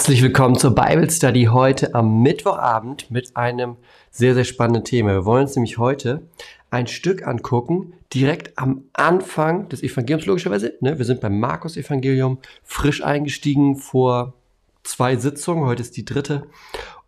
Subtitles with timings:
[0.00, 3.76] Herzlich willkommen zur Bible Study heute am Mittwochabend mit einem
[4.10, 5.10] sehr, sehr spannenden Thema.
[5.10, 6.26] Wir wollen uns nämlich heute
[6.70, 10.72] ein Stück angucken, direkt am Anfang des Evangeliums, logischerweise.
[10.80, 10.96] Ne?
[10.96, 14.32] Wir sind beim Markus-Evangelium, frisch eingestiegen vor
[14.84, 15.66] zwei Sitzungen.
[15.66, 16.46] Heute ist die dritte.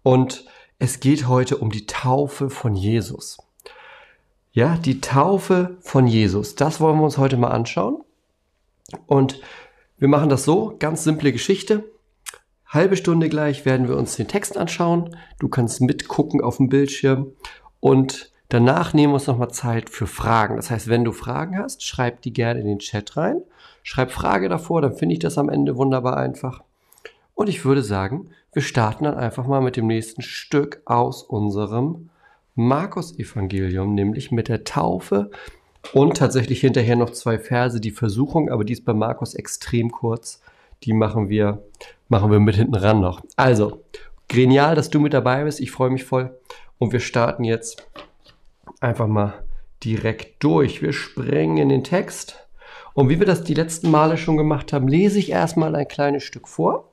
[0.02, 0.44] Und
[0.78, 3.38] es geht heute um die Taufe von Jesus.
[4.52, 6.56] Ja, die Taufe von Jesus.
[6.56, 8.04] Das wollen wir uns heute mal anschauen.
[9.06, 9.40] Und
[9.96, 11.84] wir machen das so, ganz simple Geschichte.
[12.72, 15.14] Halbe Stunde gleich werden wir uns den Text anschauen.
[15.38, 17.32] Du kannst mitgucken auf dem Bildschirm
[17.80, 20.56] und danach nehmen wir uns nochmal Zeit für Fragen.
[20.56, 23.42] Das heißt, wenn du Fragen hast, schreib die gerne in den Chat rein.
[23.82, 26.62] Schreib Frage davor, dann finde ich das am Ende wunderbar einfach.
[27.34, 32.08] Und ich würde sagen, wir starten dann einfach mal mit dem nächsten Stück aus unserem
[32.54, 35.30] Markus-Evangelium, nämlich mit der Taufe
[35.92, 40.40] und tatsächlich hinterher noch zwei Verse, die Versuchung, aber die ist bei Markus extrem kurz.
[40.84, 41.62] Die machen wir
[42.12, 43.22] machen wir mit hinten ran noch.
[43.36, 43.82] Also,
[44.28, 45.60] genial, dass du mit dabei bist.
[45.60, 46.38] Ich freue mich voll.
[46.78, 47.88] Und wir starten jetzt
[48.80, 49.42] einfach mal
[49.82, 50.82] direkt durch.
[50.82, 52.46] Wir springen in den Text.
[52.92, 56.22] Und wie wir das die letzten Male schon gemacht haben, lese ich erstmal ein kleines
[56.22, 56.90] Stück vor.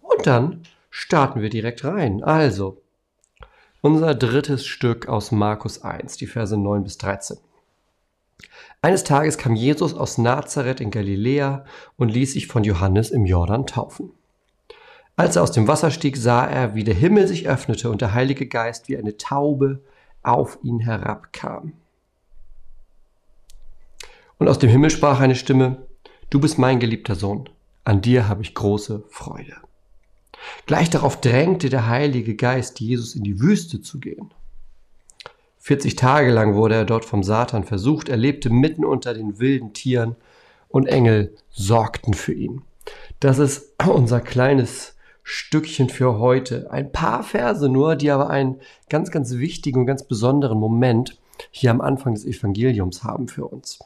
[0.00, 2.24] Und dann starten wir direkt rein.
[2.24, 2.80] Also,
[3.82, 7.36] unser drittes Stück aus Markus 1, die Verse 9 bis 13.
[8.84, 11.64] Eines Tages kam Jesus aus Nazareth in Galiläa
[11.96, 14.10] und ließ sich von Johannes im Jordan taufen.
[15.16, 18.12] Als er aus dem Wasser stieg, sah er, wie der Himmel sich öffnete und der
[18.12, 19.80] Heilige Geist wie eine Taube
[20.22, 21.72] auf ihn herabkam.
[24.36, 25.86] Und aus dem Himmel sprach eine Stimme,
[26.28, 27.48] Du bist mein geliebter Sohn,
[27.84, 29.56] an dir habe ich große Freude.
[30.66, 34.34] Gleich darauf drängte der Heilige Geist Jesus in die Wüste zu gehen.
[35.64, 39.72] 40 Tage lang wurde er dort vom Satan versucht, er lebte mitten unter den wilden
[39.72, 40.14] Tieren
[40.68, 42.60] und Engel sorgten für ihn.
[43.18, 46.70] Das ist unser kleines Stückchen für heute.
[46.70, 48.60] Ein paar Verse nur, die aber einen
[48.90, 51.18] ganz, ganz wichtigen und ganz besonderen Moment
[51.50, 53.78] hier am Anfang des Evangeliums haben für uns.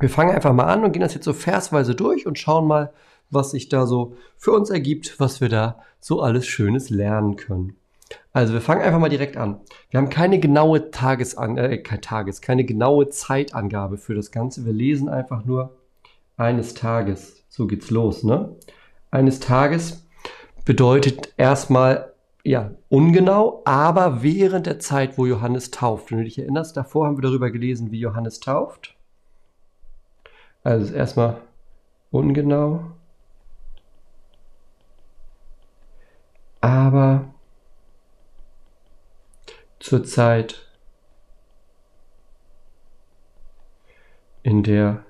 [0.00, 2.92] Wir fangen einfach mal an und gehen das jetzt so versweise durch und schauen mal,
[3.30, 7.77] was sich da so für uns ergibt, was wir da so alles Schönes lernen können.
[8.32, 9.60] Also wir fangen einfach mal direkt an.
[9.90, 14.64] Wir haben keine genaue Tagesan äh, kein Tages, keine genaue Zeitangabe für das Ganze.
[14.64, 15.76] Wir lesen einfach nur
[16.36, 17.44] eines Tages.
[17.48, 18.54] So geht's los, ne?
[19.10, 20.06] Eines Tages
[20.64, 22.12] bedeutet erstmal
[22.44, 26.10] ja, ungenau, aber während der Zeit, wo Johannes tauft.
[26.10, 28.94] Wenn du dich erinnerst, davor haben wir darüber gelesen, wie Johannes tauft.
[30.62, 31.40] Also erstmal
[32.10, 32.80] ungenau,
[36.60, 37.34] aber
[39.80, 40.66] zur Zeit,
[44.42, 45.04] in der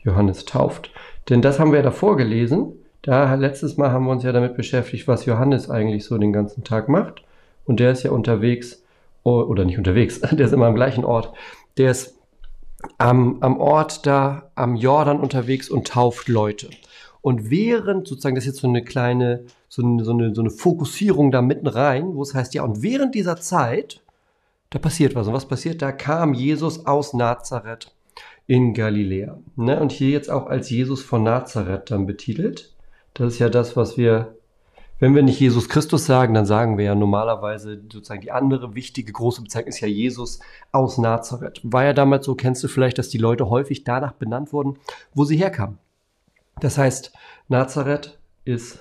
[0.00, 0.90] Johannes tauft.
[1.28, 2.72] Denn das haben wir davor gelesen.
[3.02, 6.64] Da letztes Mal haben wir uns ja damit beschäftigt, was Johannes eigentlich so den ganzen
[6.64, 7.22] Tag macht.
[7.64, 8.82] Und der ist ja unterwegs,
[9.22, 11.32] oder nicht unterwegs, der ist immer am gleichen Ort.
[11.76, 12.18] Der ist
[12.98, 16.70] am, am Ort da, am Jordan unterwegs und tauft Leute.
[17.22, 20.50] Und während, sozusagen, das ist jetzt so eine kleine, so eine, so eine, so eine
[20.50, 24.02] Fokussierung da mitten rein, wo es heißt, ja, und während dieser Zeit,
[24.68, 25.28] da passiert was.
[25.28, 25.80] Und was passiert?
[25.80, 27.94] Da kam Jesus aus Nazareth
[28.48, 29.38] in Galiläa.
[29.54, 29.80] Ne?
[29.80, 32.74] Und hier jetzt auch als Jesus von Nazareth dann betitelt.
[33.14, 34.34] Das ist ja das, was wir,
[34.98, 39.12] wenn wir nicht Jesus Christus sagen, dann sagen wir ja normalerweise sozusagen die andere wichtige
[39.12, 40.40] große Bezeichnung ist ja Jesus
[40.72, 41.60] aus Nazareth.
[41.62, 44.78] War ja damals so, kennst du vielleicht, dass die Leute häufig danach benannt wurden,
[45.14, 45.78] wo sie herkamen.
[46.60, 47.12] Das heißt,
[47.48, 48.80] Nazareth ist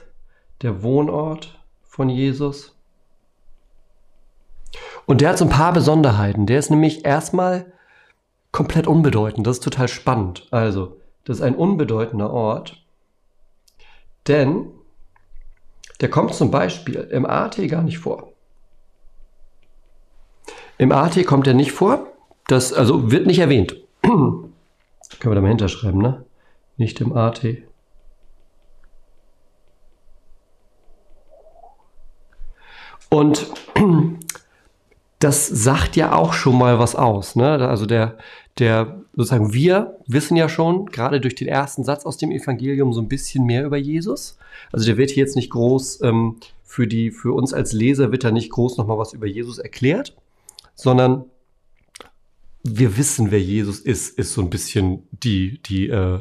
[0.62, 2.76] der Wohnort von Jesus.
[5.06, 6.46] Und der hat so ein paar Besonderheiten.
[6.46, 7.72] Der ist nämlich erstmal
[8.52, 9.48] komplett unbedeutend.
[9.48, 10.48] Das ist total spannend.
[10.52, 12.84] Also, das ist ein unbedeutender Ort,
[14.28, 14.72] denn
[16.02, 18.32] der kommt zum Beispiel im AT gar nicht vor.
[20.78, 22.08] Im AT kommt er nicht vor.
[22.48, 23.76] Das also wird nicht erwähnt.
[24.02, 24.52] Können
[25.22, 26.26] wir da mal hinterschreiben, ne?
[26.78, 27.46] Nicht im AT.
[33.10, 33.48] Und
[35.20, 37.36] das sagt ja auch schon mal was aus.
[37.36, 37.68] Ne?
[37.68, 38.18] Also der,
[38.58, 43.02] der, sozusagen, wir wissen ja schon, gerade durch den ersten Satz aus dem Evangelium, so
[43.02, 44.38] ein bisschen mehr über Jesus.
[44.72, 48.24] Also der wird hier jetzt nicht groß, ähm, für, die, für uns als Leser wird
[48.24, 50.16] da nicht groß nochmal was über Jesus erklärt,
[50.76, 51.26] sondern
[52.64, 56.20] wir wissen, wer Jesus ist, ist so ein bisschen die, die, äh,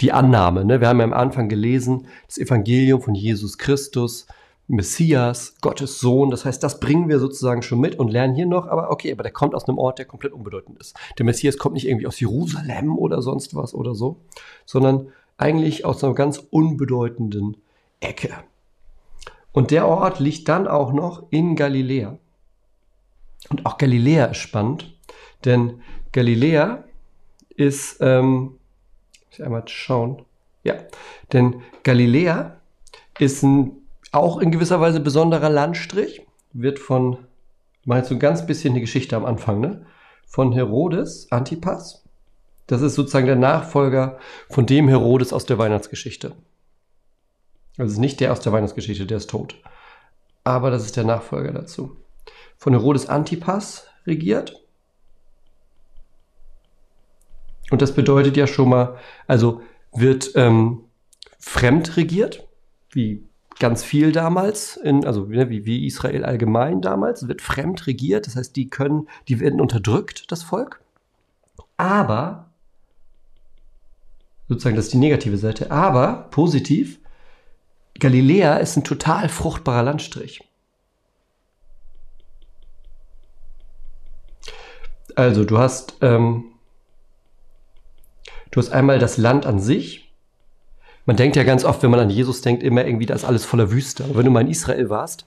[0.00, 0.64] die Annahme.
[0.64, 0.80] Ne?
[0.80, 4.26] Wir haben ja am Anfang gelesen, das Evangelium von Jesus Christus,
[4.68, 6.30] Messias, Gottes Sohn.
[6.30, 9.22] Das heißt, das bringen wir sozusagen schon mit und lernen hier noch, aber okay, aber
[9.22, 10.96] der kommt aus einem Ort, der komplett unbedeutend ist.
[11.18, 14.16] Der Messias kommt nicht irgendwie aus Jerusalem oder sonst was oder so,
[14.64, 15.08] sondern
[15.38, 17.56] eigentlich aus einer ganz unbedeutenden
[18.00, 18.34] Ecke.
[19.52, 22.18] Und der Ort liegt dann auch noch in Galiläa.
[23.48, 24.94] Und auch Galiläa ist spannend,
[25.44, 25.80] denn
[26.12, 26.84] Galiläa
[27.50, 28.58] ist, ähm,
[29.26, 30.22] muss ich einmal schauen,
[30.64, 30.74] ja,
[31.32, 32.56] denn Galiläa
[33.18, 33.85] ist ein
[34.16, 36.26] auch in gewisser Weise besonderer Landstrich.
[36.52, 37.18] Wird von,
[37.84, 39.86] mal so ein ganz bisschen die Geschichte am Anfang, ne?
[40.26, 42.04] Von Herodes Antipas.
[42.66, 44.18] Das ist sozusagen der Nachfolger
[44.48, 46.34] von dem Herodes aus der Weihnachtsgeschichte.
[47.78, 49.56] Also nicht der aus der Weihnachtsgeschichte, der ist tot.
[50.42, 51.96] Aber das ist der Nachfolger dazu.
[52.56, 54.62] Von Herodes Antipas regiert.
[57.70, 58.96] Und das bedeutet ja schon mal,
[59.26, 59.60] also
[59.92, 60.84] wird ähm,
[61.38, 62.48] fremd regiert,
[62.90, 68.26] wie ganz viel damals, in, also ne, wie, wie Israel allgemein damals, wird fremd regiert,
[68.26, 70.80] das heißt, die können, die werden unterdrückt, das Volk.
[71.76, 72.50] Aber,
[74.48, 77.00] sozusagen, das ist die negative Seite, aber positiv,
[77.98, 80.42] Galiläa ist ein total fruchtbarer Landstrich.
[85.14, 86.44] Also, du hast, ähm,
[88.50, 90.05] du hast einmal das Land an sich,
[91.06, 93.44] man denkt ja ganz oft, wenn man an Jesus denkt, immer irgendwie, da ist alles
[93.44, 94.04] voller Wüste.
[94.04, 95.24] Aber wenn du mal in Israel warst,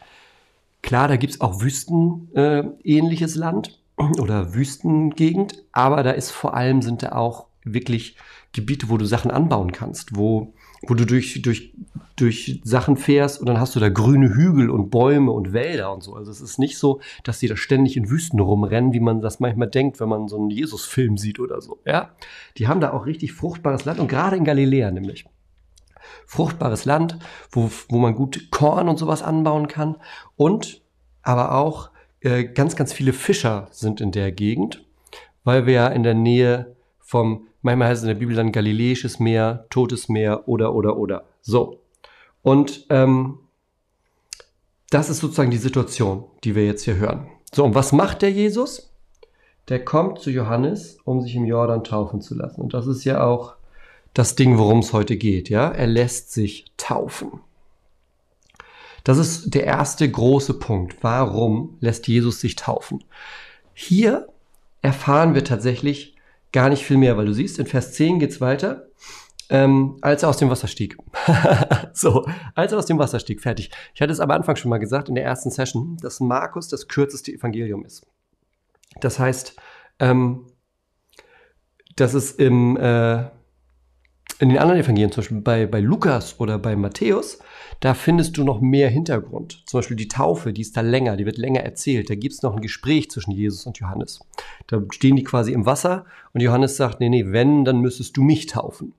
[0.81, 3.80] klar, da gibt's auch Wüstenähnliches äh, Land
[4.20, 8.18] oder Wüstengegend, aber da ist vor allem sind da auch wirklich
[8.52, 10.54] Gebiete, wo du Sachen anbauen kannst, wo,
[10.88, 11.74] wo du durch, durch,
[12.16, 16.04] durch Sachen fährst und dann hast du da grüne Hügel und Bäume und Wälder und
[16.04, 16.16] so.
[16.16, 19.40] Also es ist nicht so, dass die da ständig in Wüsten rumrennen, wie man das
[19.40, 21.80] manchmal denkt, wenn man so einen Jesus-Film sieht oder so.
[21.86, 22.12] Ja,
[22.58, 25.26] die haben da auch richtig fruchtbares Land und gerade in Galiläa nämlich
[26.26, 27.18] fruchtbares Land,
[27.52, 29.96] wo, wo man gut Korn und sowas anbauen kann.
[30.36, 30.82] Und
[31.22, 31.90] aber auch
[32.22, 34.86] äh, ganz, ganz viele Fischer sind in der Gegend,
[35.44, 39.20] weil wir ja in der Nähe vom, manchmal heißt es in der Bibel dann Galiläisches
[39.20, 41.24] Meer, Totes Meer oder, oder, oder.
[41.42, 41.80] So.
[42.42, 43.40] Und ähm,
[44.90, 47.28] das ist sozusagen die Situation, die wir jetzt hier hören.
[47.54, 48.92] So, und was macht der Jesus?
[49.68, 52.62] Der kommt zu Johannes, um sich im Jordan taufen zu lassen.
[52.62, 53.56] Und das ist ja auch
[54.14, 55.50] das Ding, worum es heute geht.
[55.50, 57.40] Ja, er lässt sich taufen.
[59.04, 60.98] Das ist der erste große Punkt.
[61.02, 63.04] Warum lässt Jesus sich taufen?
[63.74, 64.28] Hier
[64.81, 66.16] erfahren wir tatsächlich
[66.52, 68.88] gar nicht viel mehr, weil du siehst, in Vers 10 geht's weiter.
[69.52, 70.95] Ähm, als er aus dem Wasser stieg.
[71.94, 73.72] so, als er aus dem Wasser stieg, fertig.
[73.95, 76.88] Ich hatte es am Anfang schon mal gesagt in der ersten Session, dass Markus das
[76.88, 78.06] kürzeste Evangelium ist.
[79.00, 79.56] Das heißt,
[80.00, 80.45] ähm,
[81.95, 83.26] dass es im, äh,
[84.40, 87.40] in den anderen Evangelien, zum Beispiel bei, bei Lukas oder bei Matthäus,
[87.81, 89.64] da findest du noch mehr Hintergrund.
[89.66, 92.10] Zum Beispiel die Taufe, die ist da länger, die wird länger erzählt.
[92.10, 94.22] Da gibt es noch ein Gespräch zwischen Jesus und Johannes.
[94.68, 98.24] Da stehen die quasi im Wasser und Johannes sagt, nee, nee, wenn, dann müsstest du
[98.24, 98.94] mich taufen.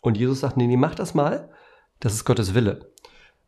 [0.00, 1.50] Und Jesus sagt, nee, nee, mach das mal.
[2.00, 2.90] Das ist Gottes Wille.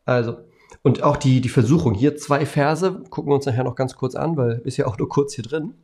[0.05, 0.37] Also,
[0.83, 1.95] und auch die, die Versuchung.
[1.95, 4.99] Hier zwei Verse, gucken wir uns nachher noch ganz kurz an, weil ist ja auch
[4.99, 5.75] nur kurz hier drin.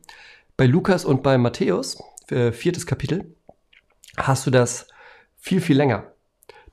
[0.55, 3.33] Bei Lukas und bei Matthäus, äh, viertes Kapitel,
[4.17, 4.88] hast du das
[5.39, 6.13] viel, viel länger.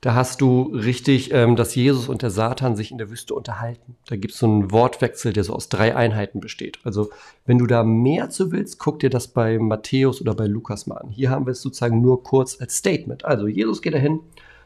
[0.01, 3.95] Da hast du richtig, ähm, dass Jesus und der Satan sich in der Wüste unterhalten.
[4.07, 6.79] Da gibt es so einen Wortwechsel, der so aus drei Einheiten besteht.
[6.83, 7.09] Also
[7.45, 10.97] wenn du da mehr zu willst, guck dir das bei Matthäus oder bei Lukas mal
[10.97, 11.09] an.
[11.09, 13.25] Hier haben wir es sozusagen nur kurz als Statement.
[13.25, 14.19] Also Jesus geht dahin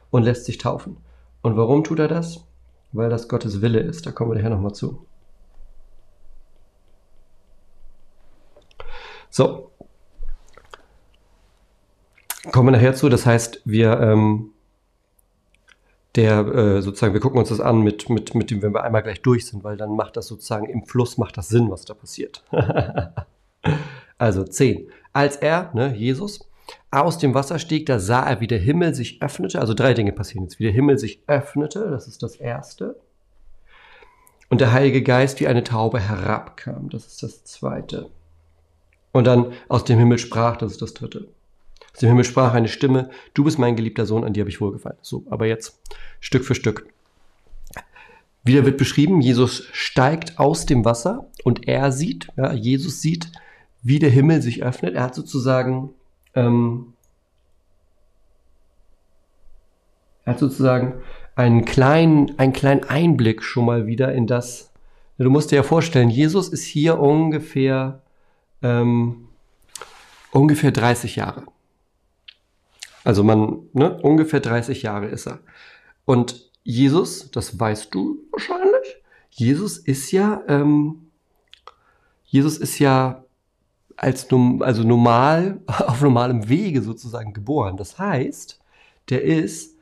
[0.09, 0.97] und lässt sich taufen.
[1.41, 2.45] Und warum tut er das?
[2.91, 4.05] Weil das Gottes Wille ist.
[4.05, 5.05] Da kommen wir nachher nochmal zu.
[9.29, 9.70] So,
[12.51, 13.09] Kommen wir nachher zu.
[13.09, 14.51] Das heißt, wir, ähm,
[16.15, 19.03] der äh, sozusagen, wir gucken uns das an mit, mit, mit dem, wenn wir einmal
[19.03, 21.93] gleich durch sind, weil dann macht das sozusagen im Fluss macht das Sinn, was da
[21.93, 22.43] passiert.
[24.17, 24.89] also 10.
[25.13, 26.47] Als er, ne, Jesus,
[26.89, 29.59] aus dem Wasser stieg, da sah er, wie der Himmel sich öffnete.
[29.59, 30.59] Also drei Dinge passieren jetzt.
[30.59, 32.95] Wie der Himmel sich öffnete, das ist das Erste.
[34.49, 38.09] Und der Heilige Geist wie eine Taube herabkam, das ist das Zweite.
[39.13, 41.27] Und dann aus dem Himmel sprach, das ist das Dritte.
[41.93, 44.61] Aus dem Himmel sprach eine Stimme, du bist mein geliebter Sohn, an dir habe ich
[44.61, 44.97] wohlgefallen.
[45.01, 45.79] So, aber jetzt
[46.19, 46.87] Stück für Stück.
[48.43, 53.31] Wieder wird beschrieben, Jesus steigt aus dem Wasser und er sieht, ja, Jesus sieht,
[53.83, 54.95] wie der Himmel sich öffnet.
[54.95, 55.91] Er hat sozusagen,
[56.33, 56.93] ähm,
[60.25, 61.01] er hat sozusagen
[61.35, 64.71] einen kleinen, einen kleinen Einblick schon mal wieder in das.
[65.17, 68.01] Du musst dir ja vorstellen, Jesus ist hier ungefähr,
[68.63, 69.27] ähm,
[70.31, 71.43] ungefähr 30 Jahre.
[73.03, 75.39] Also man, ne, ungefähr 30 Jahre ist er.
[76.05, 78.97] Und Jesus, das weißt du wahrscheinlich,
[79.29, 81.07] Jesus ist ja, ähm,
[82.25, 83.23] Jesus ist ja
[83.97, 87.77] als also normal, auf normalem Wege sozusagen geboren.
[87.77, 88.59] Das heißt,
[89.09, 89.77] der ist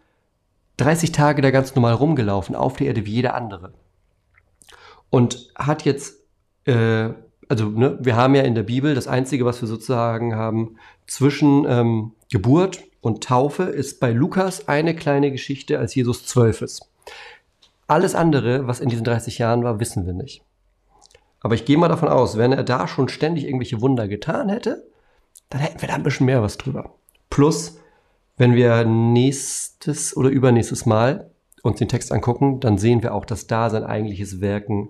[0.77, 3.73] 30 Tage da ganz normal rumgelaufen, auf der Erde wie jeder andere.
[5.09, 6.19] Und hat jetzt,
[6.65, 7.09] äh,
[7.47, 11.65] also ne, wir haben ja in der Bibel das Einzige, was wir sozusagen haben zwischen
[11.67, 16.89] ähm, Geburt und Taufe ist bei Lukas eine kleine Geschichte, als Jesus zwölf ist.
[17.87, 20.43] Alles andere, was in diesen 30 Jahren war, wissen wir nicht.
[21.41, 24.85] Aber ich gehe mal davon aus, wenn er da schon ständig irgendwelche Wunder getan hätte,
[25.49, 26.93] dann hätten wir da ein bisschen mehr was drüber.
[27.29, 27.79] Plus,
[28.37, 31.31] wenn wir nächstes oder übernächstes Mal
[31.63, 34.89] uns den Text angucken, dann sehen wir auch, dass da sein eigentliches Wirken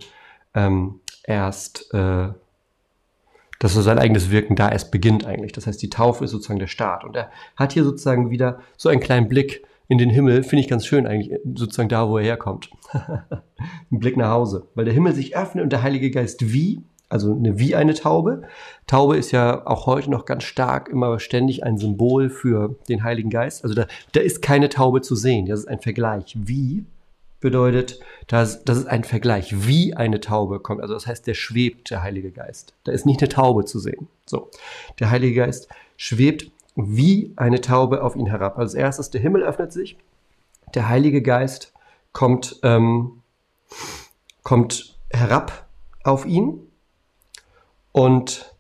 [0.54, 2.30] ähm, erst äh,
[3.60, 5.52] dass so sein eigenes Wirken da erst beginnt eigentlich.
[5.52, 7.04] Das heißt, die Taufe ist sozusagen der Start.
[7.04, 10.70] Und er hat hier sozusagen wieder so einen kleinen Blick in den Himmel, finde ich
[10.70, 12.70] ganz schön eigentlich, sozusagen da, wo er herkommt.
[12.94, 14.68] Ein Blick nach Hause.
[14.76, 18.44] Weil der Himmel sich öffnet und der Heilige Geist wie, also eine, wie eine Taube.
[18.86, 23.32] Taube ist ja auch heute noch ganz stark, immer ständig ein Symbol für den Heiligen
[23.32, 23.64] Geist.
[23.64, 25.48] Also da, da ist keine Taube zu sehen.
[25.48, 26.38] Das ist ein Vergleich.
[26.38, 26.86] Wie
[27.40, 30.82] bedeutet, dass, das ist ein Vergleich, wie eine Taube kommt.
[30.82, 32.74] Also das heißt, der schwebt, der Heilige Geist.
[32.84, 34.08] Da ist nicht eine Taube zu sehen.
[34.26, 34.50] So,
[35.00, 38.58] der Heilige Geist schwebt wie eine Taube auf ihn herab.
[38.58, 39.98] Als erstes, der Himmel öffnet sich,
[40.74, 41.74] der Heilige Geist
[42.14, 43.22] kommt, ähm,
[44.44, 45.68] kommt herab
[46.04, 46.60] auf ihn
[47.92, 48.54] und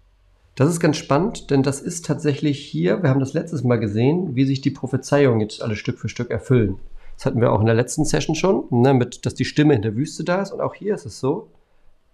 [0.55, 4.35] das ist ganz spannend, denn das ist tatsächlich hier, wir haben das letztes Mal gesehen,
[4.35, 6.79] wie sich die Prophezeiungen jetzt alle Stück für Stück erfüllen.
[7.19, 9.81] Das hatten wir auch in der letzten Session schon, ne, mit, dass die Stimme in
[9.81, 10.53] der Wüste da ist.
[10.53, 11.49] Und auch hier ist es so,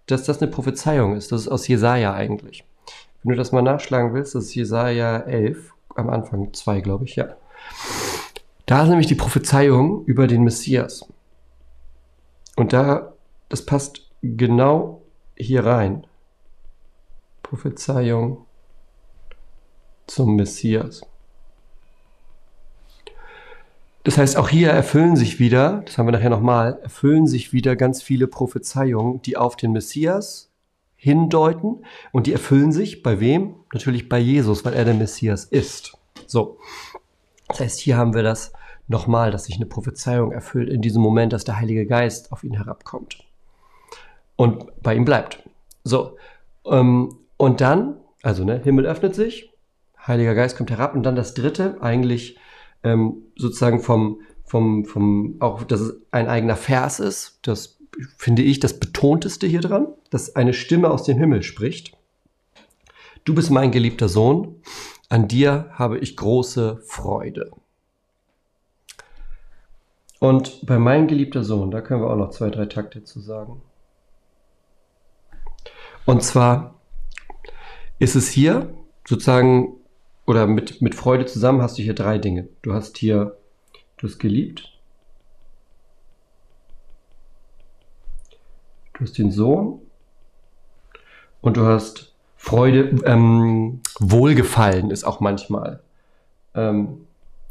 [0.06, 1.30] dass das eine Prophezeiung ist.
[1.30, 2.64] Das ist aus Jesaja eigentlich.
[3.22, 7.14] Wenn du das mal nachschlagen willst, das ist Jesaja 11, am Anfang 2, glaube ich,
[7.14, 7.36] ja.
[8.66, 11.06] Da ist nämlich die Prophezeiung über den Messias.
[12.56, 13.12] Und da,
[13.48, 15.02] das passt genau
[15.36, 16.04] hier rein.
[17.44, 18.44] Prophezeiung
[20.08, 21.02] zum Messias.
[24.06, 27.74] Das heißt, auch hier erfüllen sich wieder, das haben wir nachher nochmal, erfüllen sich wieder
[27.74, 30.52] ganz viele Prophezeiungen, die auf den Messias
[30.94, 31.84] hindeuten.
[32.12, 33.56] Und die erfüllen sich bei wem?
[33.72, 35.98] Natürlich bei Jesus, weil er der Messias ist.
[36.28, 36.58] So.
[37.48, 38.52] Das heißt, hier haben wir das
[38.86, 42.54] nochmal, dass sich eine Prophezeiung erfüllt in diesem Moment, dass der Heilige Geist auf ihn
[42.54, 43.24] herabkommt.
[44.36, 45.42] Und bei ihm bleibt.
[45.82, 46.16] So.
[46.64, 49.50] Ähm, und dann, also, ne, Himmel öffnet sich,
[50.06, 52.38] Heiliger Geist kommt herab und dann das dritte, eigentlich
[52.82, 57.78] ähm, sozusagen vom, vom, vom, auch, dass es ein eigener Vers ist, das
[58.16, 61.96] finde ich das Betonteste hier dran, dass eine Stimme aus dem Himmel spricht.
[63.24, 64.60] Du bist mein geliebter Sohn,
[65.08, 67.50] an dir habe ich große Freude.
[70.18, 73.62] Und bei mein geliebter Sohn, da können wir auch noch zwei, drei Takte zu sagen.
[76.06, 76.80] Und zwar
[77.98, 78.74] ist es hier
[79.06, 79.76] sozusagen
[80.26, 82.48] oder mit, mit Freude zusammen hast du hier drei Dinge.
[82.62, 83.36] Du hast hier,
[83.96, 84.72] du hast geliebt,
[88.94, 89.80] du hast den Sohn
[91.40, 95.80] und du hast Freude, ähm, Wohlgefallen ist auch manchmal
[96.54, 97.06] ähm,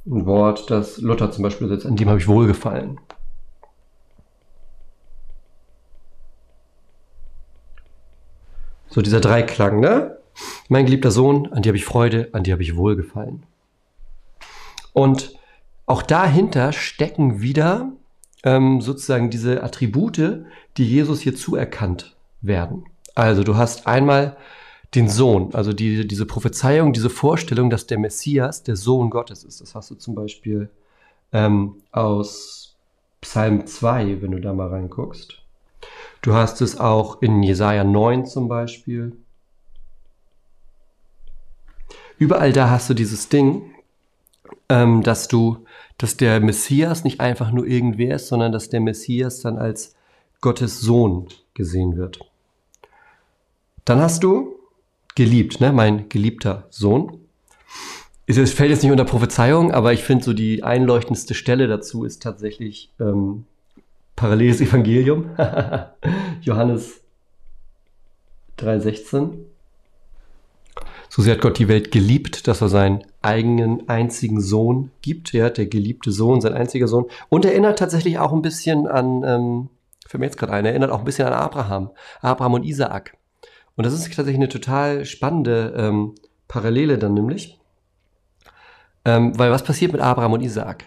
[0.06, 3.00] ein Wort, das Luther zum Beispiel setzt, an dem habe ich Wohlgefallen.
[8.88, 10.15] So dieser Dreiklang, ne?
[10.70, 13.44] Mein geliebter Sohn, an dir habe ich Freude, an dir habe ich Wohlgefallen.
[14.94, 15.36] Und
[15.86, 17.92] auch dahinter stecken wieder
[18.44, 20.46] ähm, sozusagen diese Attribute,
[20.78, 22.86] die Jesus hier zuerkannt werden.
[23.14, 24.38] Also du hast einmal
[24.94, 29.62] den Sohn, also die, diese Prophezeiung, diese Vorstellung, dass der Messias der Sohn Gottes ist.
[29.62, 30.70] Das hast du zum Beispiel
[31.34, 32.76] ähm, aus
[33.22, 35.42] Psalm 2, wenn du da mal reinguckst.
[36.22, 39.14] Du hast es auch in Jesaja 9 zum Beispiel.
[42.18, 43.62] Überall da hast du dieses Ding,
[44.70, 45.66] ähm, dass du,
[45.98, 49.96] dass der Messias nicht einfach nur irgendwer ist, sondern dass der Messias dann als
[50.42, 52.20] Gottes Sohn gesehen wird.
[53.86, 54.56] Dann hast du
[55.16, 55.72] geliebt, ne?
[55.72, 57.20] mein geliebter Sohn.
[58.28, 62.24] Es fällt jetzt nicht unter Prophezeiung, aber ich finde so die einleuchtendste Stelle dazu ist
[62.24, 63.46] tatsächlich ähm,
[64.16, 65.30] paralleles Evangelium.
[66.42, 67.02] Johannes
[68.58, 69.34] 3,16.
[71.16, 75.32] So sehr hat Gott die Welt geliebt, dass er seinen eigenen einzigen Sohn gibt.
[75.32, 77.06] Ja, der geliebte Sohn, sein einziger Sohn.
[77.30, 79.70] Und erinnert tatsächlich auch ein bisschen an, ähm,
[80.06, 81.92] für mich jetzt gerade ein, erinnert auch ein bisschen an Abraham.
[82.20, 83.16] Abraham und Isaak.
[83.78, 86.16] Und das ist tatsächlich eine total spannende ähm,
[86.50, 87.62] Parallele dann nämlich.
[89.06, 90.84] Ähm, weil was passiert mit Abraham und Isaak?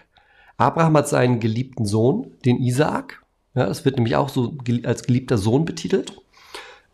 [0.57, 3.23] Abraham hat seinen geliebten Sohn, den Isaak.
[3.55, 6.21] Ja, das wird nämlich auch so als geliebter Sohn betitelt.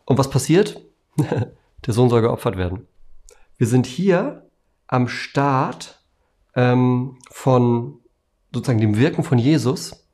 [0.06, 0.80] Und was passiert?
[1.86, 2.86] Der Sohn soll geopfert werden.
[3.58, 4.46] Wir sind hier
[4.86, 6.02] am Start
[6.54, 7.98] ähm, von
[8.52, 10.06] sozusagen dem Wirken von Jesus.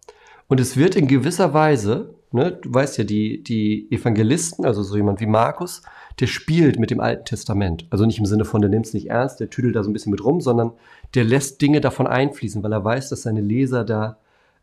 [0.48, 2.52] Und es wird in gewisser Weise Ne?
[2.52, 5.82] Du weißt ja, die, die Evangelisten, also so jemand wie Markus,
[6.18, 7.86] der spielt mit dem Alten Testament.
[7.90, 9.92] Also nicht im Sinne von, der nimmt es nicht ernst, der tüdelt da so ein
[9.92, 10.72] bisschen mit rum, sondern
[11.14, 14.18] der lässt Dinge davon einfließen, weil er weiß, dass seine Leser da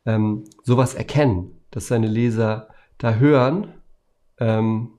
[0.06, 3.74] ähm, sowas erkennen, dass seine Leser da hören,
[4.40, 4.90] ähm,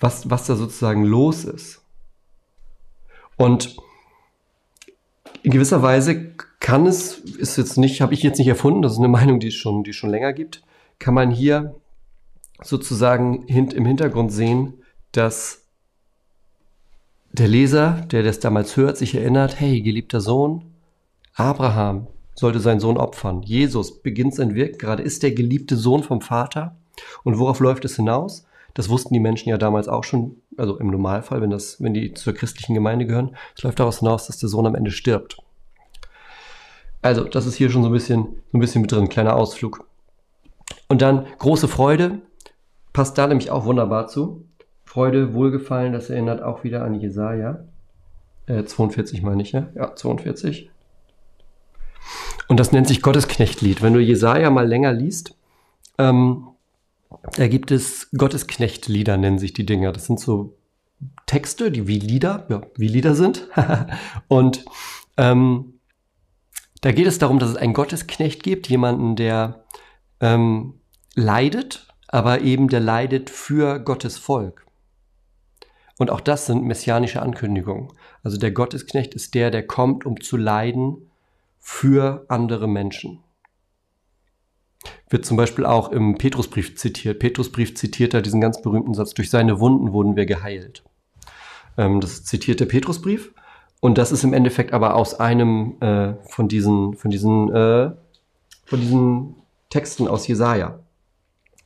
[0.00, 1.81] was, was da sozusagen los ist.
[3.42, 3.76] Und
[5.42, 8.98] in gewisser Weise kann es, ist jetzt nicht, habe ich jetzt nicht erfunden, das ist
[8.98, 10.62] eine Meinung, die es schon, die es schon länger gibt,
[11.00, 11.74] kann man hier
[12.62, 14.74] sozusagen im Hintergrund sehen,
[15.10, 15.66] dass
[17.32, 20.62] der Leser, der das damals hört, sich erinnert, hey, geliebter Sohn,
[21.34, 22.06] Abraham
[22.36, 23.42] sollte seinen Sohn opfern.
[23.42, 26.76] Jesus beginnt sein Wirken gerade, ist der geliebte Sohn vom Vater.
[27.24, 28.46] Und worauf läuft es hinaus?
[28.74, 32.14] Das wussten die Menschen ja damals auch schon, also im Normalfall, wenn, das, wenn die
[32.14, 33.36] zur christlichen Gemeinde gehören.
[33.56, 35.38] Es läuft daraus hinaus, dass der Sohn am Ende stirbt.
[37.00, 39.86] Also, das ist hier schon so ein bisschen, so ein bisschen mit drin, kleiner Ausflug.
[40.88, 42.20] Und dann große Freude,
[42.92, 44.44] passt da nämlich auch wunderbar zu.
[44.84, 47.64] Freude, Wohlgefallen, das erinnert auch wieder an Jesaja.
[48.46, 49.68] Äh, 42 meine ich, ja?
[49.74, 50.70] Ja, 42.
[52.48, 53.82] Und das nennt sich Gottesknechtlied.
[53.82, 55.34] Wenn du Jesaja mal länger liest,
[55.98, 56.48] ähm,
[57.36, 59.92] da gibt es Gottesknechtlieder, nennen sich die Dinger.
[59.92, 60.56] Das sind so
[61.26, 63.48] Texte, die wie Lieder, ja, wie Lieder sind.
[64.28, 64.64] und
[65.16, 65.74] ähm,
[66.80, 69.64] da geht es darum, dass es einen Gottesknecht gibt, jemanden, der
[70.20, 70.80] ähm,
[71.14, 74.66] leidet, aber eben der leidet für Gottes Volk.
[75.98, 77.92] Und auch das sind messianische Ankündigungen.
[78.24, 81.10] Also der Gottesknecht ist der, der kommt, um zu leiden
[81.60, 83.20] für andere Menschen.
[85.10, 87.18] Wird zum Beispiel auch im Petrusbrief zitiert.
[87.18, 90.82] Petrusbrief zitiert da diesen ganz berühmten Satz, durch seine Wunden wurden wir geheilt.
[91.76, 93.32] Ähm, das zitiert der Petrusbrief.
[93.80, 97.90] Und das ist im Endeffekt aber aus einem äh, von diesen, von diesen, äh,
[98.64, 99.34] von diesen
[99.70, 100.78] Texten aus Jesaja.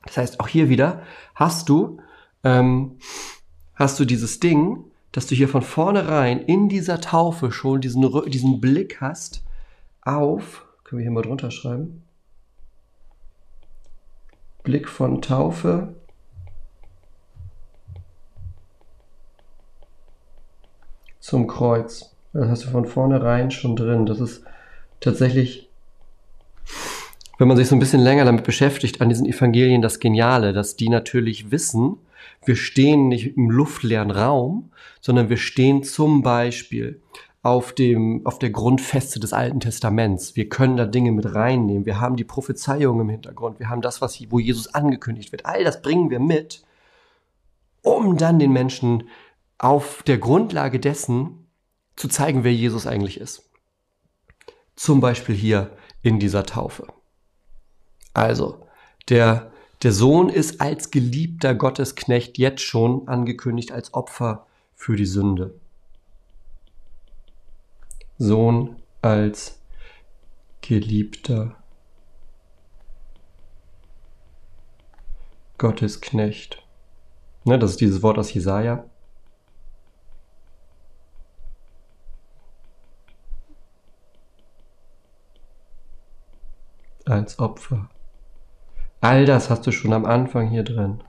[0.07, 1.03] Das heißt, auch hier wieder
[1.35, 1.99] hast du,
[2.43, 2.99] ähm,
[3.75, 8.61] hast du dieses Ding, dass du hier von vornherein in dieser Taufe schon diesen, diesen
[8.61, 9.45] Blick hast
[10.03, 12.03] auf, können wir hier mal drunter schreiben,
[14.67, 15.95] Blick von Taufe
[21.21, 22.17] zum Kreuz.
[22.33, 24.07] Das hast du von vornherein schon drin.
[24.07, 24.43] Das ist
[25.01, 25.71] tatsächlich
[27.39, 30.77] wenn man sich so ein bisschen länger damit beschäftigt, an diesen Evangelien das Geniale, dass
[30.77, 31.99] die natürlich wissen,
[32.45, 37.01] wir stehen nicht im luftleeren Raum, sondern wir stehen zum Beispiel
[37.47, 40.35] auf, dem, auf der Grundfeste des Alten Testaments.
[40.35, 41.87] Wir können da Dinge mit reinnehmen.
[41.87, 43.61] Wir haben die Prophezeiung im Hintergrund.
[43.61, 45.47] Wir haben das, was, wo Jesus angekündigt wird.
[45.47, 46.65] All das bringen wir mit,
[47.83, 49.05] um dann den Menschen
[49.59, 51.47] auf der Grundlage dessen
[51.95, 53.49] zu zeigen, wer Jesus eigentlich ist.
[54.75, 55.71] Zum Beispiel hier
[56.03, 56.89] in dieser Taufe.
[58.13, 58.67] Also,
[59.09, 59.53] der,
[59.85, 65.55] der Sohn ist als geliebter Gottesknecht jetzt schon angekündigt als Opfer für die Sünde.
[68.19, 69.61] Sohn als
[70.61, 71.57] geliebter
[75.59, 76.63] Gottesknecht.
[77.45, 78.85] Ne, das ist dieses Wort aus Jesaja.
[87.05, 87.89] Als Opfer.
[89.01, 91.03] All das hast du schon am Anfang hier drin.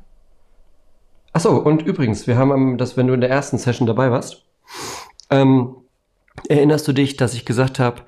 [1.34, 4.46] Achso, und übrigens, wir haben das, wenn du in der ersten Session dabei warst,
[5.30, 5.76] ähm,
[6.48, 8.04] erinnerst du dich, dass ich gesagt habe,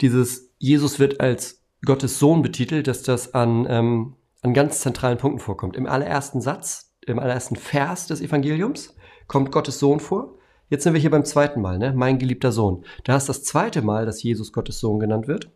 [0.00, 5.40] dieses Jesus wird als Gottes Sohn betitelt, dass das an, ähm, an ganz zentralen Punkten
[5.40, 5.76] vorkommt.
[5.76, 8.94] Im allerersten Satz, im allerersten Vers des Evangeliums
[9.26, 10.34] kommt Gottes Sohn vor.
[10.68, 11.92] Jetzt sind wir hier beim zweiten Mal, ne?
[11.94, 12.84] mein geliebter Sohn.
[13.04, 15.50] Da ist das zweite Mal, dass Jesus Gottes Sohn genannt wird.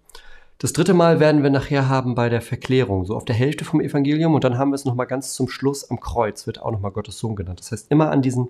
[0.58, 3.80] Das dritte Mal werden wir nachher haben bei der Verklärung, so auf der Hälfte vom
[3.80, 4.34] Evangelium.
[4.34, 7.18] Und dann haben wir es nochmal ganz zum Schluss am Kreuz, wird auch nochmal Gottes
[7.18, 7.60] Sohn genannt.
[7.60, 8.48] Das heißt, immer an diesen,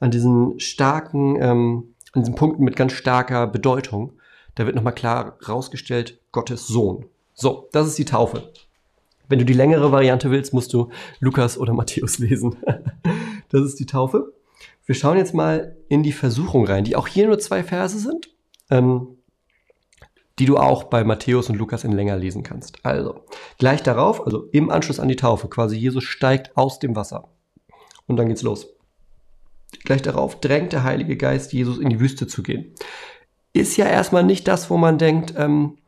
[0.00, 4.12] an diesen starken, ähm, an diesen Punkten mit ganz starker Bedeutung,
[4.54, 7.06] da wird nochmal klar rausgestellt, Gottes Sohn.
[7.34, 8.52] So, das ist die Taufe.
[9.28, 12.56] Wenn du die längere Variante willst, musst du Lukas oder Matthäus lesen.
[13.48, 14.32] das ist die Taufe.
[14.84, 18.28] Wir schauen jetzt mal in die Versuchung rein, die auch hier nur zwei Verse sind,
[18.68, 19.16] ähm,
[20.38, 22.84] die du auch bei Matthäus und Lukas in länger lesen kannst.
[22.84, 23.20] Also,
[23.58, 27.28] gleich darauf, also im Anschluss an die Taufe, quasi Jesus steigt aus dem Wasser.
[28.06, 28.71] Und dann geht's los.
[29.84, 32.72] Gleich darauf drängt der Heilige Geist Jesus in die Wüste zu gehen.
[33.52, 35.78] Ist ja erstmal nicht das, wo man denkt, ähm,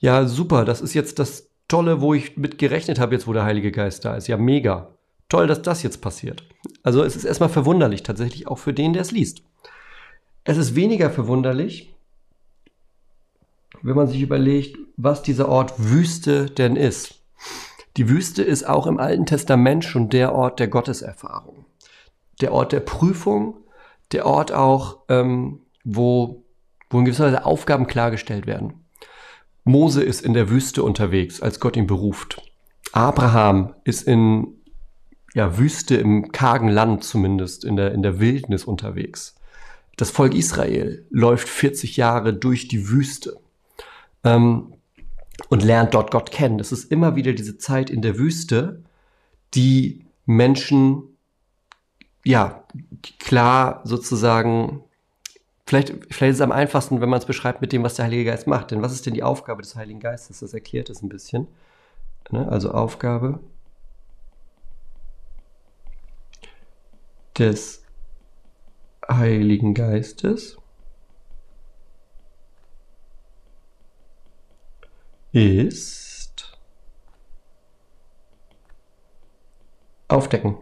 [0.00, 3.44] ja, super, das ist jetzt das Tolle, wo ich mit gerechnet habe, jetzt wo der
[3.44, 4.28] Heilige Geist da ist.
[4.28, 4.94] Ja, mega.
[5.28, 6.42] Toll, dass das jetzt passiert.
[6.82, 9.42] Also es ist erstmal verwunderlich, tatsächlich auch für den, der es liest.
[10.44, 11.94] Es ist weniger verwunderlich,
[13.82, 17.22] wenn man sich überlegt, was dieser Ort Wüste denn ist.
[17.98, 21.57] Die Wüste ist auch im Alten Testament schon der Ort der Gotteserfahrung,
[22.40, 23.56] der Ort der Prüfung,
[24.12, 26.44] der Ort auch, ähm, wo,
[26.90, 28.84] wo in gewisser Weise Aufgaben klargestellt werden.
[29.64, 32.42] Mose ist in der Wüste unterwegs, als Gott ihn beruft.
[32.92, 34.58] Abraham ist in
[35.34, 39.34] ja, Wüste im kargen Land zumindest, in der, in der Wildnis unterwegs.
[39.96, 43.38] Das Volk Israel läuft 40 Jahre durch die Wüste
[44.24, 44.74] ähm,
[45.48, 46.60] und lernt dort Gott kennen.
[46.60, 48.82] Es ist immer wieder diese Zeit in der Wüste,
[49.54, 51.02] die Menschen
[52.24, 52.64] ja
[53.18, 54.84] klar sozusagen
[55.68, 58.24] Vielleicht, vielleicht ist es am einfachsten, wenn man es beschreibt mit dem, was der Heilige
[58.24, 58.70] Geist macht.
[58.70, 60.40] Denn was ist denn die Aufgabe des Heiligen Geistes?
[60.40, 61.46] Das erklärt es ein bisschen.
[62.30, 62.48] Ne?
[62.48, 63.38] Also Aufgabe
[67.36, 67.84] des
[69.06, 70.56] Heiligen Geistes
[75.32, 76.58] ist
[80.08, 80.56] aufdecken.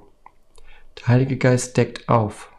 [1.07, 2.51] Heilige Geist deckt auf.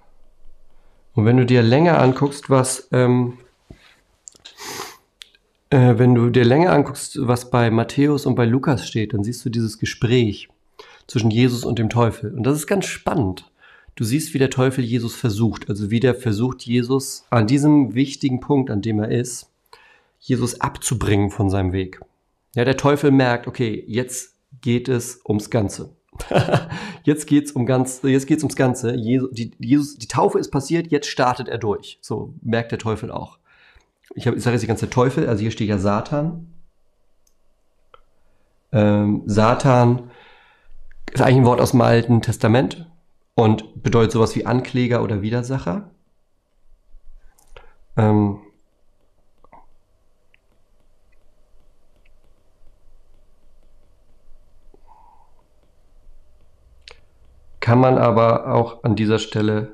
[1.13, 3.39] Und wenn du dir länger anguckst, was, ähm,
[5.69, 9.43] äh, wenn du dir länger anguckst, was bei Matthäus und bei Lukas steht, dann siehst
[9.43, 10.47] du dieses Gespräch
[11.07, 12.33] zwischen Jesus und dem Teufel.
[12.33, 13.49] Und das ist ganz spannend.
[13.95, 18.39] Du siehst, wie der Teufel Jesus versucht, also wie der versucht, Jesus an diesem wichtigen
[18.39, 19.49] Punkt, an dem er ist,
[20.19, 21.99] Jesus abzubringen von seinem Weg.
[22.55, 25.96] Ja, der Teufel merkt, okay, jetzt geht es ums Ganze.
[27.03, 28.95] jetzt geht's um ganz, jetzt geht's ums Ganze.
[28.95, 31.99] Jesus, die, Jesus, die Taufe ist passiert, jetzt startet er durch.
[32.01, 33.39] So merkt der Teufel auch.
[34.15, 36.53] Ich, hab, ich sage jetzt die ganze Teufel, also hier steht ja Satan.
[38.71, 40.11] Ähm, Satan
[41.11, 42.89] ist eigentlich ein Wort aus dem Alten Testament
[43.35, 45.89] und bedeutet sowas wie Ankläger oder Widersacher.
[47.95, 48.39] Ähm,
[57.67, 59.73] kann man aber auch an dieser Stelle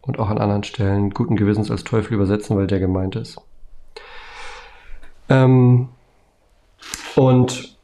[0.00, 3.40] und auch an anderen Stellen guten Gewissens als Teufel übersetzen, weil der gemeint ist.
[5.28, 5.88] Ähm,
[7.16, 7.76] und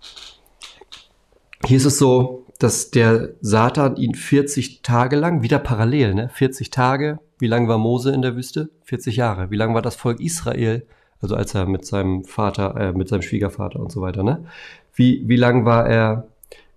[1.64, 6.28] hier ist es so, dass der Satan ihn 40 Tage lang, wieder parallel, ne?
[6.28, 8.70] 40 Tage, wie lang war Mose in der Wüste?
[8.84, 9.50] 40 Jahre.
[9.50, 10.86] Wie lang war das Volk Israel,
[11.20, 14.44] also als er mit seinem Vater, äh, mit seinem Schwiegervater und so weiter, ne?
[14.94, 16.28] Wie, wie lang war er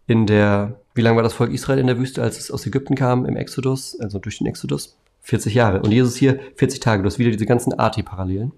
[0.07, 2.95] in der wie lange war das Volk Israel in der Wüste, als es aus Ägypten
[2.95, 4.97] kam im Exodus, also durch den Exodus?
[5.21, 5.81] 40 Jahre.
[5.81, 7.03] Und Jesus hier 40 Tage.
[7.03, 8.53] Du hast wieder diese ganzen Arti-Parallelen.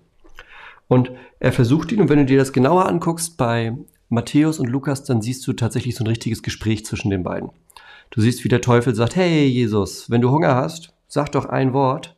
[0.88, 3.76] Und er versucht ihn, und wenn du dir das genauer anguckst bei
[4.08, 7.50] Matthäus und Lukas, dann siehst du tatsächlich so ein richtiges Gespräch zwischen den beiden.
[8.12, 11.74] Du siehst, wie der Teufel sagt, hey Jesus, wenn du Hunger hast, sag doch ein
[11.74, 12.16] Wort,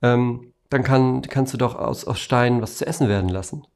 [0.00, 3.66] ähm, dann kann, kannst du doch aus, aus Steinen was zu essen werden lassen.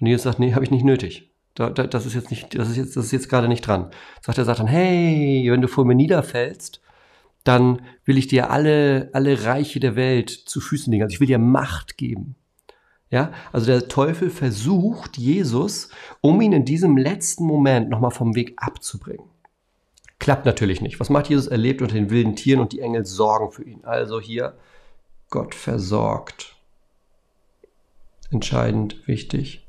[0.00, 1.29] Und Jesus sagt, nee, habe ich nicht nötig.
[1.54, 3.90] Da, da, das ist jetzt nicht, das ist jetzt, das ist jetzt gerade nicht dran.
[4.22, 6.80] Sagt der Satan, hey, wenn du vor mir niederfällst,
[7.44, 11.02] dann will ich dir alle, alle Reiche der Welt zu Füßen legen.
[11.02, 12.36] Also ich will dir Macht geben.
[13.10, 18.54] Ja, also der Teufel versucht Jesus, um ihn in diesem letzten Moment nochmal vom Weg
[18.56, 19.26] abzubringen.
[20.20, 21.00] Klappt natürlich nicht.
[21.00, 21.48] Was macht Jesus?
[21.48, 23.84] Er lebt unter den wilden Tieren und die Engel sorgen für ihn.
[23.84, 24.56] Also hier,
[25.28, 26.56] Gott versorgt.
[28.30, 29.66] Entscheidend wichtig.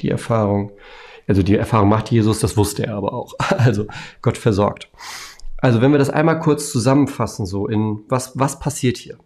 [0.00, 0.72] Die Erfahrung.
[1.26, 3.34] Also die Erfahrung macht Jesus, das wusste er aber auch.
[3.58, 3.86] Also
[4.22, 4.90] Gott versorgt.
[5.58, 9.18] Also wenn wir das einmal kurz zusammenfassen, so in was, was passiert hier?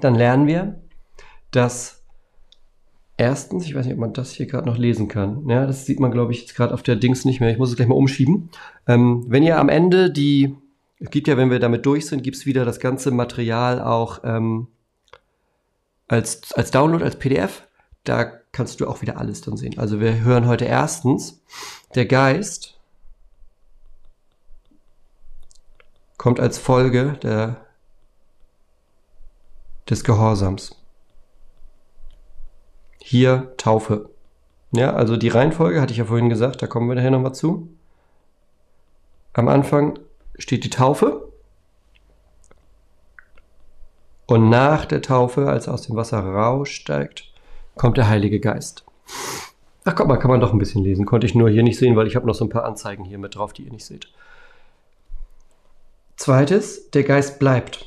[0.00, 0.80] dann lernen wir,
[1.50, 2.02] dass
[3.16, 5.48] erstens, ich weiß nicht, ob man das hier gerade noch lesen kann.
[5.48, 7.50] Ja, das sieht man, glaube ich, jetzt gerade auf der Dings nicht mehr.
[7.50, 8.50] Ich muss es gleich mal umschieben.
[8.86, 10.56] Ähm, wenn ihr am Ende die,
[10.98, 14.20] es gibt ja, wenn wir damit durch sind, gibt es wieder das ganze Material auch
[14.24, 14.68] ähm,
[16.08, 17.68] als, als Download, als PDF.
[18.04, 19.78] Da kannst du auch wieder alles dann sehen.
[19.78, 21.42] Also wir hören heute erstens,
[21.94, 22.78] der Geist
[26.18, 27.66] kommt als Folge der,
[29.88, 30.76] des Gehorsams.
[33.00, 34.10] Hier Taufe.
[34.70, 37.68] Ja, also die Reihenfolge hatte ich ja vorhin gesagt, da kommen wir nachher nochmal zu.
[39.32, 39.98] Am Anfang
[40.38, 41.32] steht die Taufe.
[44.26, 47.31] Und nach der Taufe, als er aus dem Wasser raussteigt,
[47.74, 48.84] kommt der Heilige Geist.
[49.84, 51.06] Ach guck mal, kann man doch ein bisschen lesen.
[51.06, 53.18] Konnte ich nur hier nicht sehen, weil ich habe noch so ein paar Anzeigen hier
[53.18, 54.08] mit drauf, die ihr nicht seht.
[56.16, 57.86] Zweites, der Geist bleibt.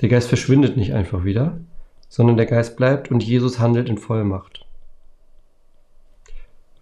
[0.00, 1.60] Der Geist verschwindet nicht einfach wieder,
[2.08, 4.66] sondern der Geist bleibt und Jesus handelt in Vollmacht.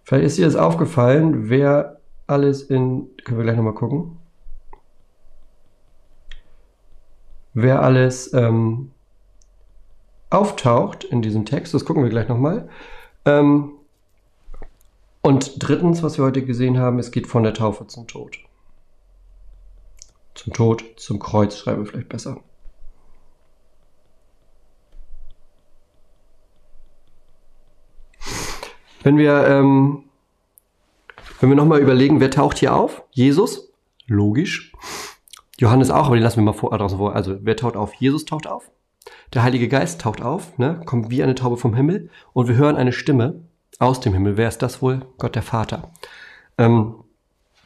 [0.03, 4.17] Vielleicht ist dir das aufgefallen, wer alles in, können wir gleich nochmal gucken,
[7.53, 8.91] wer alles ähm,
[10.29, 12.69] auftaucht in diesem Text, das gucken wir gleich nochmal.
[13.25, 13.73] Ähm,
[15.21, 18.39] und drittens, was wir heute gesehen haben, es geht von der Taufe zum Tod.
[20.33, 22.37] Zum Tod, zum Kreuz schreiben wir vielleicht besser.
[29.03, 30.03] Wenn wir, ähm,
[31.39, 33.03] wenn wir nochmal überlegen, wer taucht hier auf?
[33.11, 33.71] Jesus,
[34.07, 34.71] logisch.
[35.61, 37.15] Johannes auch, aber den lassen wir mal vor, draußen vor.
[37.15, 37.93] Also, wer taucht auf?
[37.93, 38.71] Jesus taucht auf.
[39.35, 40.81] Der Heilige Geist taucht auf, ne?
[40.85, 43.43] kommt wie eine Taube vom Himmel und wir hören eine Stimme
[43.77, 44.37] aus dem Himmel.
[44.37, 45.05] Wer ist das wohl?
[45.19, 45.91] Gott der Vater.
[46.57, 46.95] Ähm,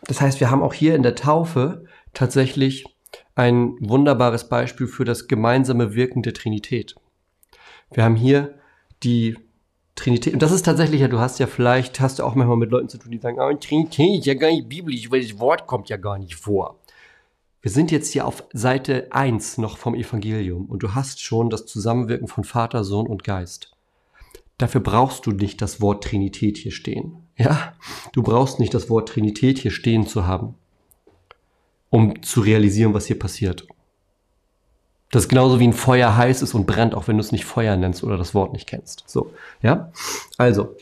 [0.07, 2.85] das heißt, wir haben auch hier in der Taufe tatsächlich
[3.33, 6.95] ein wunderbares Beispiel für das gemeinsame Wirken der Trinität.
[7.93, 8.55] Wir haben hier
[9.03, 9.37] die
[9.95, 12.71] Trinität, und das ist tatsächlich ja, du hast ja vielleicht, hast du auch manchmal mit
[12.71, 15.65] Leuten zu tun, die sagen, oh, Trinität ist ja gar nicht biblisch, weil das Wort
[15.65, 16.77] kommt ja gar nicht vor.
[17.65, 21.65] Wir sind jetzt hier auf Seite 1 noch vom Evangelium und du hast schon das
[21.65, 23.75] Zusammenwirken von Vater, Sohn und Geist.
[24.59, 27.25] Dafür brauchst du nicht das Wort Trinität hier stehen.
[27.35, 27.73] Ja?
[28.13, 30.53] Du brauchst nicht das Wort Trinität hier stehen zu haben,
[31.89, 33.65] um zu realisieren, was hier passiert.
[35.09, 37.45] Das ist genauso wie ein Feuer heiß ist und brennt, auch wenn du es nicht
[37.45, 39.05] Feuer nennst oder das Wort nicht kennst.
[39.07, 39.31] So,
[39.63, 39.91] ja?
[40.37, 40.75] Also,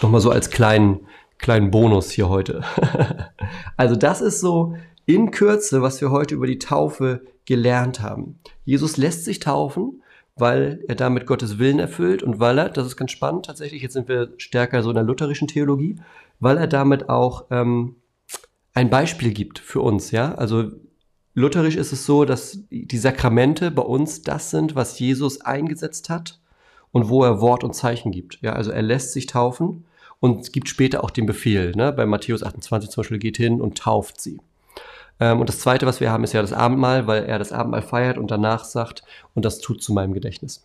[0.00, 1.00] nochmal so als kleinen,
[1.38, 2.62] kleinen Bonus hier heute.
[3.76, 8.38] also, das ist so in Kürze, was wir heute über die Taufe gelernt haben.
[8.64, 10.02] Jesus lässt sich taufen,
[10.36, 13.92] weil er damit Gottes Willen erfüllt und weil er, das ist ganz spannend tatsächlich, jetzt
[13.92, 15.96] sind wir stärker so in der lutherischen Theologie,
[16.38, 17.96] weil er damit auch ähm,
[18.72, 20.34] ein Beispiel gibt für uns, ja.
[20.34, 20.70] Also
[21.34, 26.40] lutherisch ist es so, dass die Sakramente bei uns das sind, was Jesus eingesetzt hat
[26.92, 28.38] und wo er Wort und Zeichen gibt.
[28.42, 29.84] Ja, also er lässt sich taufen
[30.20, 31.72] und gibt später auch den Befehl.
[31.72, 31.92] Ne?
[31.92, 34.40] Bei Matthäus 28 zum Beispiel geht hin und tauft sie.
[35.20, 37.82] Ähm, und das Zweite, was wir haben, ist ja das Abendmahl, weil er das Abendmahl
[37.82, 39.04] feiert und danach sagt,
[39.34, 40.64] und das tut zu meinem Gedächtnis.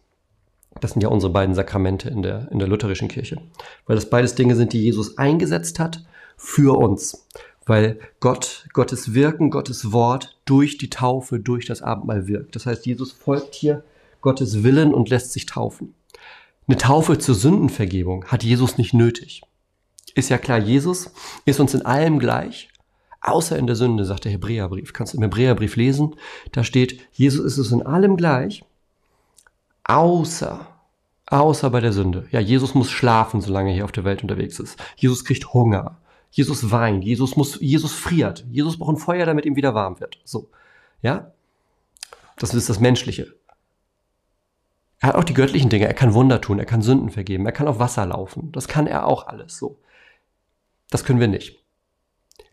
[0.81, 3.37] Das sind ja unsere beiden Sakramente in der, in der lutherischen Kirche.
[3.85, 6.03] Weil das beides Dinge sind, die Jesus eingesetzt hat
[6.35, 7.27] für uns.
[7.65, 12.55] Weil Gott, Gottes Wirken, Gottes Wort durch die Taufe, durch das Abendmahl wirkt.
[12.55, 13.83] Das heißt, Jesus folgt hier
[14.21, 15.93] Gottes Willen und lässt sich taufen.
[16.67, 19.43] Eine Taufe zur Sündenvergebung hat Jesus nicht nötig.
[20.13, 21.11] Ist ja klar, Jesus
[21.45, 22.69] ist uns in allem gleich
[23.25, 24.93] außer in der Sünde, sagt der Hebräerbrief.
[24.93, 26.15] Kannst du im Hebräerbrief lesen,
[26.51, 28.63] da steht, Jesus ist es in allem gleich,
[29.83, 30.67] außer,
[31.27, 32.27] außer bei der Sünde.
[32.31, 34.77] Ja, Jesus muss schlafen, solange er hier auf der Welt unterwegs ist.
[34.95, 35.97] Jesus kriegt Hunger.
[36.29, 37.03] Jesus weint.
[37.03, 38.45] Jesus muss, Jesus friert.
[38.51, 40.19] Jesus braucht ein Feuer, damit ihm wieder warm wird.
[40.25, 40.49] So.
[41.01, 41.31] Ja?
[42.37, 43.33] Das ist das Menschliche.
[44.99, 45.87] Er hat auch die göttlichen Dinge.
[45.87, 46.59] Er kann Wunder tun.
[46.59, 47.45] Er kann Sünden vergeben.
[47.45, 48.51] Er kann auf Wasser laufen.
[48.51, 49.57] Das kann er auch alles.
[49.57, 49.79] So.
[50.89, 51.64] Das können wir nicht.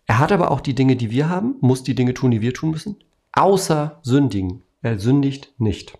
[0.06, 2.52] Er hat aber auch die Dinge, die wir haben, muss die Dinge tun, die wir
[2.52, 2.96] tun müssen,
[3.32, 4.62] außer sündigen.
[4.82, 5.98] Er sündigt nicht.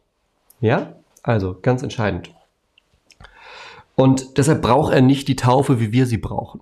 [0.61, 0.97] Ja?
[1.23, 2.35] Also ganz entscheidend.
[3.95, 6.61] Und deshalb braucht er nicht die Taufe, wie wir sie brauchen.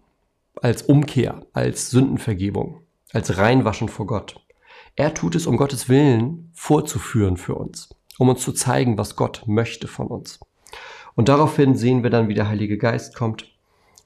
[0.61, 4.41] Als Umkehr, als Sündenvergebung, als Reinwaschen vor Gott.
[4.97, 9.45] Er tut es, um Gottes Willen vorzuführen für uns, um uns zu zeigen, was Gott
[9.47, 10.41] möchte von uns.
[11.15, 13.51] Und daraufhin sehen wir dann, wie der Heilige Geist kommt,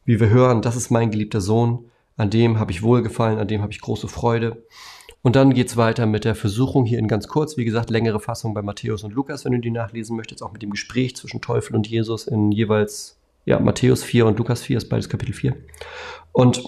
[0.04, 3.62] wie wir hören, das ist mein geliebter Sohn, an dem habe ich Wohlgefallen, an dem
[3.62, 4.64] habe ich große Freude.
[5.22, 8.52] Und dann geht's weiter mit der Versuchung hier in ganz kurz, wie gesagt, längere Fassung
[8.54, 11.74] bei Matthäus und Lukas, wenn du die nachlesen möchtest, auch mit dem Gespräch zwischen Teufel
[11.74, 15.56] und Jesus in jeweils ja, Matthäus 4 und Lukas 4, ist beides Kapitel 4.
[16.32, 16.62] Und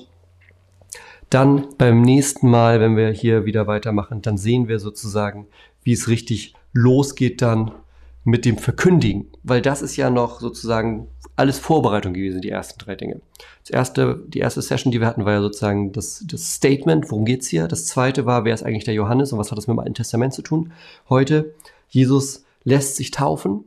[1.30, 5.48] Dann beim nächsten Mal, wenn wir hier wieder weitermachen, dann sehen wir sozusagen,
[5.82, 7.72] wie es richtig losgeht dann
[8.26, 12.96] mit dem Verkündigen, weil das ist ja noch sozusagen alles Vorbereitung gewesen, die ersten drei
[12.96, 13.20] Dinge.
[13.62, 17.24] Das erste, die erste Session, die wir hatten, war ja sozusagen das, das Statement, worum
[17.24, 17.68] geht's hier?
[17.68, 19.94] Das zweite war, wer ist eigentlich der Johannes und was hat das mit dem Alten
[19.94, 20.72] Testament zu tun?
[21.08, 21.54] Heute,
[21.88, 23.64] Jesus lässt sich taufen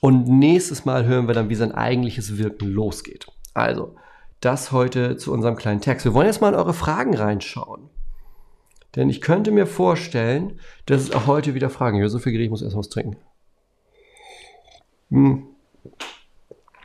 [0.00, 3.28] und nächstes Mal hören wir dann, wie sein eigentliches Wirken losgeht.
[3.54, 3.94] Also,
[4.40, 6.04] das heute zu unserem kleinen Text.
[6.04, 7.90] Wir wollen jetzt mal in eure Fragen reinschauen.
[8.96, 12.10] Denn ich könnte mir vorstellen, dass es auch heute wieder Fragen gibt.
[12.10, 13.16] So viel Gericht, ich muss erst was trinken.
[15.10, 15.46] Hm.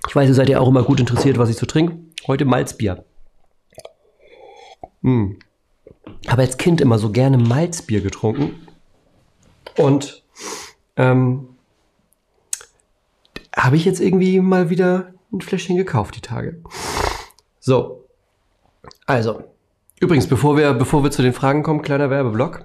[0.08, 1.98] Ich weiß, ihr seid ja auch immer gut interessiert, was ich so trinke.
[2.28, 3.06] Heute Malzbier.
[5.02, 5.40] Hm.
[6.28, 8.68] Habe als Kind immer so gerne Malzbier getrunken.
[9.78, 10.24] Und
[10.96, 11.50] ähm,
[13.56, 16.62] habe ich jetzt irgendwie mal wieder ein Fläschchen gekauft die Tage.
[17.60, 18.06] So.
[19.06, 19.44] Also.
[20.00, 22.64] Übrigens, bevor wir, bevor wir zu den Fragen kommen, kleiner Werbeblock.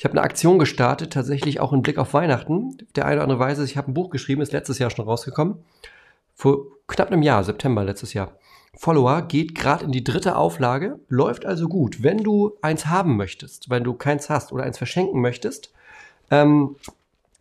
[0.00, 2.78] Ich habe eine Aktion gestartet, tatsächlich auch im Blick auf Weihnachten.
[2.96, 5.04] Der eine oder andere weiß es, ich habe ein Buch geschrieben, ist letztes Jahr schon
[5.04, 5.56] rausgekommen.
[6.34, 8.32] Vor knapp einem Jahr, September letztes Jahr.
[8.74, 12.02] Follower geht gerade in die dritte Auflage, läuft also gut.
[12.02, 15.70] Wenn du eins haben möchtest, wenn du keins hast oder eins verschenken möchtest,
[16.30, 16.76] ähm,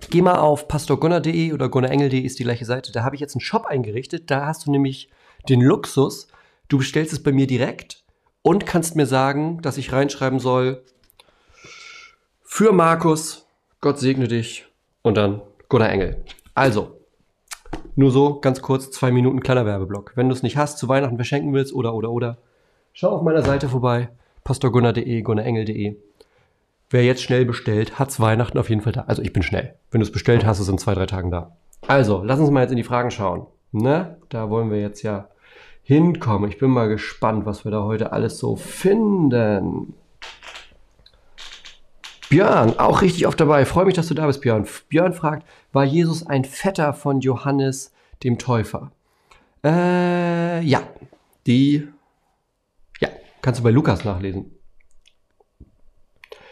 [0.09, 2.91] geh mal auf pastorgunnar.de oder gunnerengel.de ist die gleiche Seite.
[2.91, 4.29] Da habe ich jetzt einen Shop eingerichtet.
[4.29, 5.09] Da hast du nämlich
[5.47, 6.27] den Luxus,
[6.67, 8.03] du bestellst es bei mir direkt
[8.41, 10.83] und kannst mir sagen, dass ich reinschreiben soll,
[12.51, 13.45] für Markus,
[13.79, 14.65] Gott segne dich
[15.03, 16.25] und dann Gunnar Engel.
[16.55, 16.97] Also,
[17.95, 20.13] nur so, ganz kurz, zwei Minuten kleiner Werbeblock.
[20.15, 22.37] Wenn du es nicht hast, zu Weihnachten verschenken willst oder, oder, oder,
[22.91, 24.09] schau auf meiner Seite vorbei,
[24.43, 25.95] pastorgunnar.de, gunnarengel.de.
[26.89, 29.01] Wer jetzt schnell bestellt, hat's Weihnachten auf jeden Fall da.
[29.01, 29.75] Also ich bin schnell.
[29.91, 31.55] Wenn du es bestellt hast, ist es in zwei, drei Tagen da.
[31.87, 33.45] Also, lass uns mal jetzt in die Fragen schauen.
[33.71, 34.17] Ne?
[34.29, 35.29] Da wollen wir jetzt ja
[35.83, 36.49] hinkommen.
[36.49, 39.93] Ich bin mal gespannt, was wir da heute alles so finden.
[42.29, 43.65] Björn, auch richtig oft dabei.
[43.65, 44.67] Freue mich, dass du da bist, Björn.
[44.87, 47.91] Björn fragt, war Jesus ein Vetter von Johannes
[48.23, 48.91] dem Täufer?
[49.63, 50.81] Äh, ja.
[51.47, 51.87] Die,
[52.99, 53.09] ja,
[53.41, 54.51] kannst du bei Lukas nachlesen.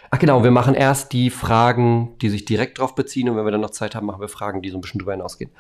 [0.10, 3.52] Ach genau, wir machen erst die Fragen, die sich direkt darauf beziehen und wenn wir
[3.52, 5.52] dann noch Zeit haben, machen wir Fragen, die so ein bisschen drüber hinausgehen.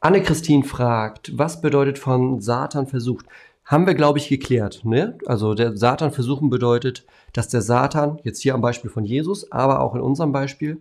[0.00, 3.26] Anne-Christine fragt, was bedeutet von Satan versucht?
[3.64, 4.84] Haben wir, glaube ich, geklärt.
[4.84, 5.18] Ne?
[5.26, 9.80] Also der Satan versuchen bedeutet, dass der Satan, jetzt hier am Beispiel von Jesus, aber
[9.80, 10.78] auch in unserem Beispiel,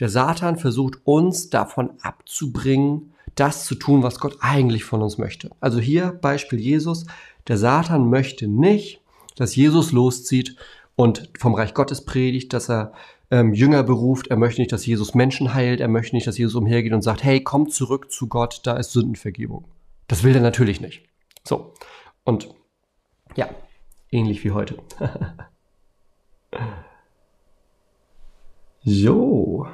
[0.00, 5.50] der Satan versucht uns davon abzubringen, das zu tun, was Gott eigentlich von uns möchte.
[5.60, 7.06] Also hier Beispiel Jesus,
[7.48, 9.00] der Satan möchte nicht,
[9.36, 10.56] dass Jesus loszieht
[10.96, 12.92] und vom Reich Gottes predigt, dass er
[13.30, 16.54] ähm, Jünger beruft, er möchte nicht, dass Jesus Menschen heilt, er möchte nicht, dass Jesus
[16.54, 19.64] umhergeht und sagt, hey, komm zurück zu Gott, da ist Sündenvergebung.
[20.06, 21.02] Das will er natürlich nicht.
[21.42, 21.74] So,
[22.24, 22.54] und
[23.36, 23.48] ja,
[24.10, 24.78] ähnlich wie heute.
[28.84, 29.66] so.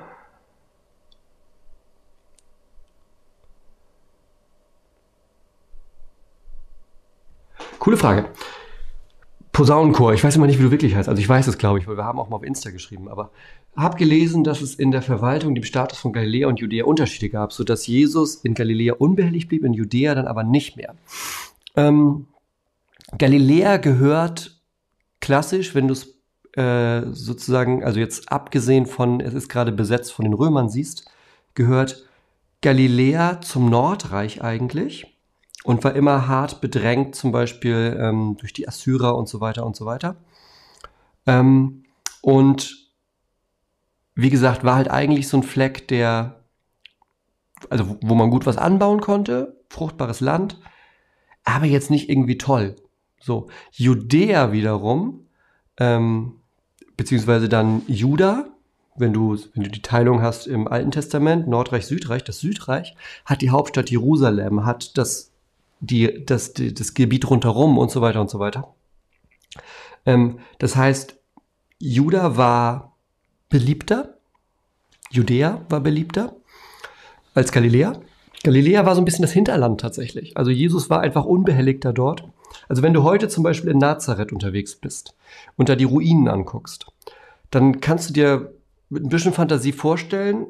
[7.78, 8.28] Coole Frage.
[9.52, 11.08] Posaunenchor, ich weiß immer nicht, wie du wirklich heißt.
[11.08, 13.30] Also ich weiß es, glaube ich, weil wir haben auch mal auf Insta geschrieben, aber
[13.76, 17.52] habe gelesen, dass es in der Verwaltung, dem Status von Galiläa und Judäa Unterschiede gab,
[17.52, 20.94] sodass Jesus in Galiläa unbehelligt blieb, in Judäa dann aber nicht mehr.
[21.76, 22.26] Ähm,
[23.18, 24.61] Galiläa gehört
[25.20, 26.20] klassisch, wenn du es
[26.57, 31.11] äh, sozusagen, also jetzt abgesehen von, es ist gerade besetzt von den Römern siehst,
[31.55, 32.09] gehört
[32.61, 35.16] Galiläa zum Nordreich eigentlich
[35.64, 39.77] und war immer hart bedrängt, zum Beispiel ähm, durch die Assyrer und so weiter und
[39.77, 40.16] so weiter.
[41.27, 41.85] Ähm,
[42.23, 42.90] und
[44.14, 46.44] wie gesagt, war halt eigentlich so ein Fleck, der,
[47.68, 50.61] also wo man gut was anbauen konnte, fruchtbares Land,
[51.44, 52.77] aber jetzt nicht irgendwie toll.
[53.20, 55.26] So, Judäa wiederum,
[55.78, 56.37] ähm,
[56.96, 58.46] beziehungsweise dann Juda,
[58.96, 63.42] wenn du, wenn du die Teilung hast im Alten Testament, Nordreich, Südreich, das Südreich hat
[63.42, 65.30] die Hauptstadt Jerusalem, hat das,
[65.80, 68.74] die, das, die, das Gebiet rundherum und so weiter und so weiter.
[70.06, 71.16] Ähm, das heißt,
[71.78, 72.97] Juda war
[73.49, 74.16] beliebter,
[75.11, 76.36] Judäa war beliebter
[77.34, 78.01] als Galiläa.
[78.42, 80.36] Galiläa war so ein bisschen das Hinterland tatsächlich.
[80.36, 82.24] Also Jesus war einfach unbehelligter dort.
[82.71, 85.16] Also wenn du heute zum Beispiel in Nazareth unterwegs bist
[85.57, 86.87] und da die Ruinen anguckst,
[87.51, 88.55] dann kannst du dir
[88.91, 90.47] mit ein bisschen Fantasie vorstellen,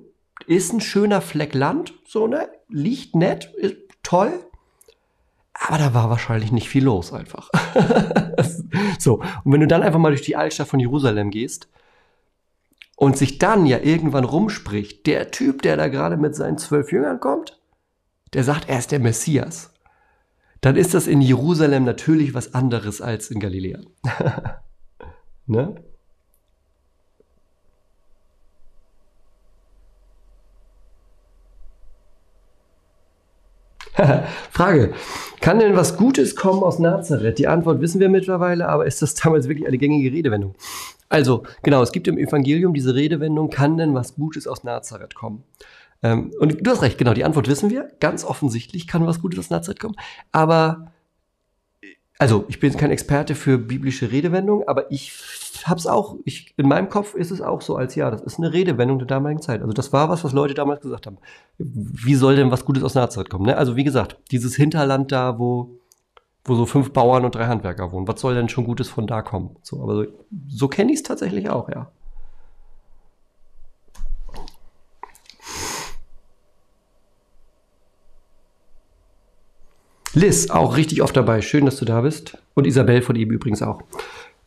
[0.47, 2.51] ist ein schöner Fleck Land, so, ne?
[2.69, 4.35] Liegt nett, ist toll.
[5.55, 7.49] Aber da war wahrscheinlich nicht viel los einfach.
[8.99, 9.23] so.
[9.45, 11.69] Und wenn du dann einfach mal durch die Altstadt von Jerusalem gehst
[12.97, 17.19] und sich dann ja irgendwann rumspricht, der Typ, der da gerade mit seinen zwölf Jüngern
[17.19, 17.59] kommt,
[18.35, 19.70] der sagt, er ist der Messias
[20.61, 23.81] dann ist das in Jerusalem natürlich was anderes als in Galiläa.
[25.47, 25.75] Ne?
[34.51, 34.95] Frage.
[35.41, 37.39] Kann denn was Gutes kommen aus Nazareth?
[37.39, 40.55] Die Antwort wissen wir mittlerweile, aber ist das damals wirklich eine gängige Redewendung?
[41.09, 45.43] Also, genau, es gibt im Evangelium diese Redewendung, kann denn was Gutes aus Nazareth kommen?
[46.03, 47.89] Ähm, und du hast recht, genau, die Antwort wissen wir.
[48.01, 49.97] Ganz offensichtlich kann was Gutes aus Nazareth kommen.
[50.33, 50.93] Aber,
[52.19, 55.13] also, ich bin kein Experte für biblische Redewendungen, aber ich
[55.65, 58.53] hab's auch, ich, in meinem Kopf ist es auch so als ja, das ist eine
[58.53, 59.61] Redewendung der damaligen Zeit.
[59.61, 61.19] Also das war was, was Leute damals gesagt haben.
[61.59, 63.47] Wie soll denn was Gutes aus Nazareth kommen?
[63.47, 63.57] Ne?
[63.57, 65.79] Also wie gesagt, dieses Hinterland da, wo,
[66.45, 69.23] wo so fünf Bauern und drei Handwerker wohnen, was soll denn schon Gutes von da
[69.23, 69.57] kommen?
[69.63, 70.07] So, aber so,
[70.49, 71.91] so kenne ich es tatsächlich auch, ja.
[80.15, 81.41] Liz, auch richtig oft dabei.
[81.41, 82.39] Schön, dass du da bist.
[82.55, 83.83] Und Isabel von ihm übrigens auch.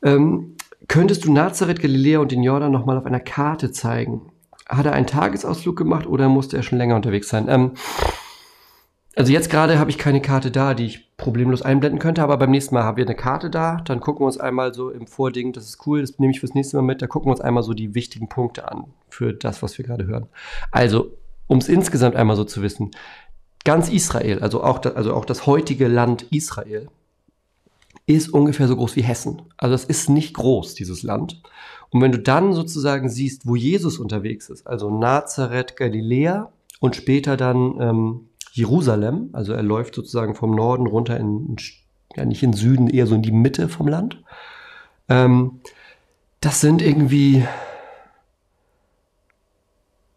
[0.03, 0.55] Ähm,
[0.87, 4.21] Könntest du Nazareth, Galiläa und den Jordan nochmal auf einer Karte zeigen?
[4.67, 7.47] Hat er einen Tagesausflug gemacht oder musste er schon länger unterwegs sein?
[7.47, 7.71] Ähm,
[9.15, 12.51] also jetzt gerade habe ich keine Karte da, die ich problemlos einblenden könnte, aber beim
[12.51, 13.77] nächsten Mal haben wir eine Karte da.
[13.85, 16.55] Dann gucken wir uns einmal so im Vording, das ist cool, das nehme ich fürs
[16.55, 17.01] nächste Mal mit.
[17.01, 20.07] Da gucken wir uns einmal so die wichtigen Punkte an für das, was wir gerade
[20.07, 20.27] hören.
[20.71, 21.11] Also,
[21.47, 22.91] um es insgesamt einmal so zu wissen,
[23.63, 26.87] ganz Israel, also auch, das, also auch das heutige Land Israel,
[28.05, 29.43] ist ungefähr so groß wie Hessen.
[29.57, 31.41] Also es ist nicht groß, dieses Land.
[31.89, 37.37] Und wenn du dann sozusagen siehst, wo Jesus unterwegs ist, also Nazareth, Galiläa und später
[37.37, 41.55] dann ähm, Jerusalem, also er läuft sozusagen vom Norden runter in,
[42.15, 44.21] ja nicht in Süden, eher so in die Mitte vom Land.
[45.07, 45.61] Ähm,
[46.41, 47.45] das sind irgendwie,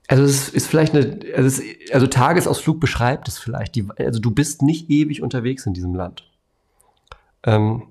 [0.09, 3.75] also es ist vielleicht eine, also, es, also Tagesausflug beschreibt es vielleicht.
[3.75, 6.31] Die, also du bist nicht ewig unterwegs in diesem Land.
[7.45, 7.83] Ähm,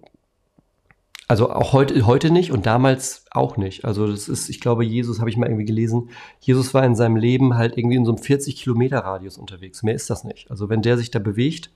[1.28, 3.84] also auch heute, heute nicht und damals auch nicht.
[3.84, 6.10] Also das ist, ich glaube, Jesus, habe ich mal irgendwie gelesen,
[6.40, 9.82] Jesus war in seinem Leben halt irgendwie in so einem 40 Kilometer Radius unterwegs.
[9.82, 10.52] Mehr ist das nicht.
[10.52, 11.72] Also wenn der sich da bewegt,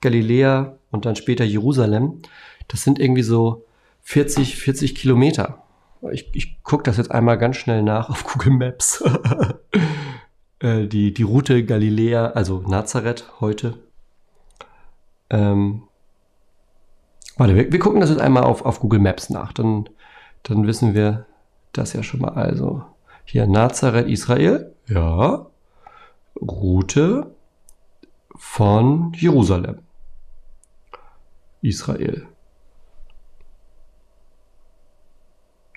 [0.00, 2.20] Galiläa und dann später Jerusalem,
[2.68, 3.64] das sind irgendwie so
[4.02, 5.64] 40, 40 Kilometer.
[6.12, 9.02] Ich, ich gucke das jetzt einmal ganz schnell nach auf Google Maps.
[10.58, 13.74] Äh, die, die Route Galiläa, also Nazareth heute.
[15.28, 15.82] Ähm,
[17.36, 19.52] Warte, wir, wir gucken das jetzt einmal auf, auf Google Maps nach.
[19.52, 19.88] Dann,
[20.42, 21.26] dann wissen wir
[21.72, 22.32] das ja schon mal.
[22.32, 22.82] Also
[23.24, 24.74] hier Nazareth, Israel.
[24.86, 25.46] Ja.
[26.40, 27.34] Route
[28.34, 29.80] von Jerusalem.
[31.60, 32.26] Israel.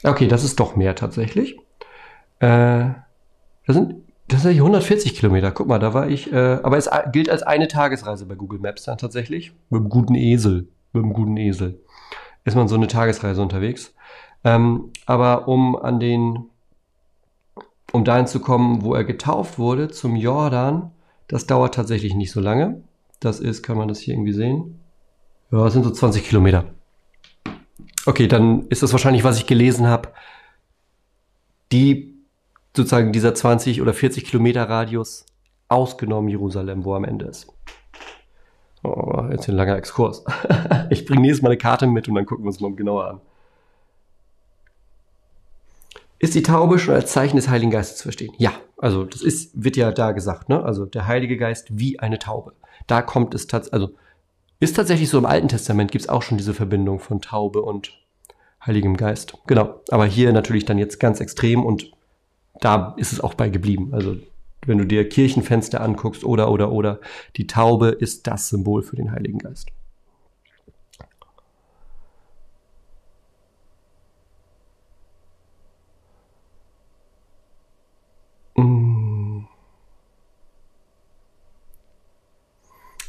[0.03, 1.57] Okay, das ist doch mehr tatsächlich.
[2.39, 2.89] Äh,
[3.65, 3.95] das sind
[4.31, 5.51] sind 140 Kilometer.
[5.51, 6.31] Guck mal, da war ich.
[6.31, 9.53] Äh, aber es gilt als eine Tagesreise bei Google Maps dann tatsächlich.
[9.69, 11.79] Mit einem guten Esel mit einem guten Esel.
[12.45, 13.93] Ist man so eine Tagesreise unterwegs.
[14.43, 16.45] Ähm, aber um an den,
[17.91, 20.91] um dahin zu kommen, wo er getauft wurde, zum Jordan,
[21.27, 22.81] das dauert tatsächlich nicht so lange.
[23.19, 24.79] Das ist, kann man das hier irgendwie sehen?
[25.51, 26.65] Ja, das sind so 20 Kilometer.
[28.09, 30.09] Okay, dann ist das wahrscheinlich, was ich gelesen habe,
[31.71, 32.15] die
[32.75, 35.27] sozusagen dieser 20 oder 40 Kilometer Radius
[35.67, 37.53] ausgenommen Jerusalem, wo am Ende ist.
[38.81, 40.23] Oh, jetzt ein langer Exkurs.
[40.89, 43.21] ich bringe nächstes Mal eine Karte mit und dann gucken wir uns mal genauer an.
[46.17, 48.33] Ist die Taube schon als Zeichen des Heiligen Geistes zu verstehen?
[48.39, 50.63] Ja, also das ist, wird ja da gesagt, ne?
[50.63, 52.53] Also der Heilige Geist wie eine Taube.
[52.87, 53.93] Da kommt es tatsächlich, also
[54.59, 57.98] ist tatsächlich so im Alten Testament gibt es auch schon diese Verbindung von Taube und
[58.65, 59.37] Heiligem Geist.
[59.47, 59.81] Genau.
[59.89, 61.91] Aber hier natürlich dann jetzt ganz extrem und
[62.59, 63.89] da ist es auch bei geblieben.
[63.93, 64.17] Also
[64.65, 66.99] wenn du dir Kirchenfenster anguckst oder, oder, oder,
[67.37, 69.69] die Taube ist das Symbol für den Heiligen Geist.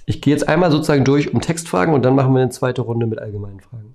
[0.07, 3.07] Ich gehe jetzt einmal sozusagen durch um Textfragen und dann machen wir eine zweite Runde
[3.07, 3.95] mit allgemeinen Fragen.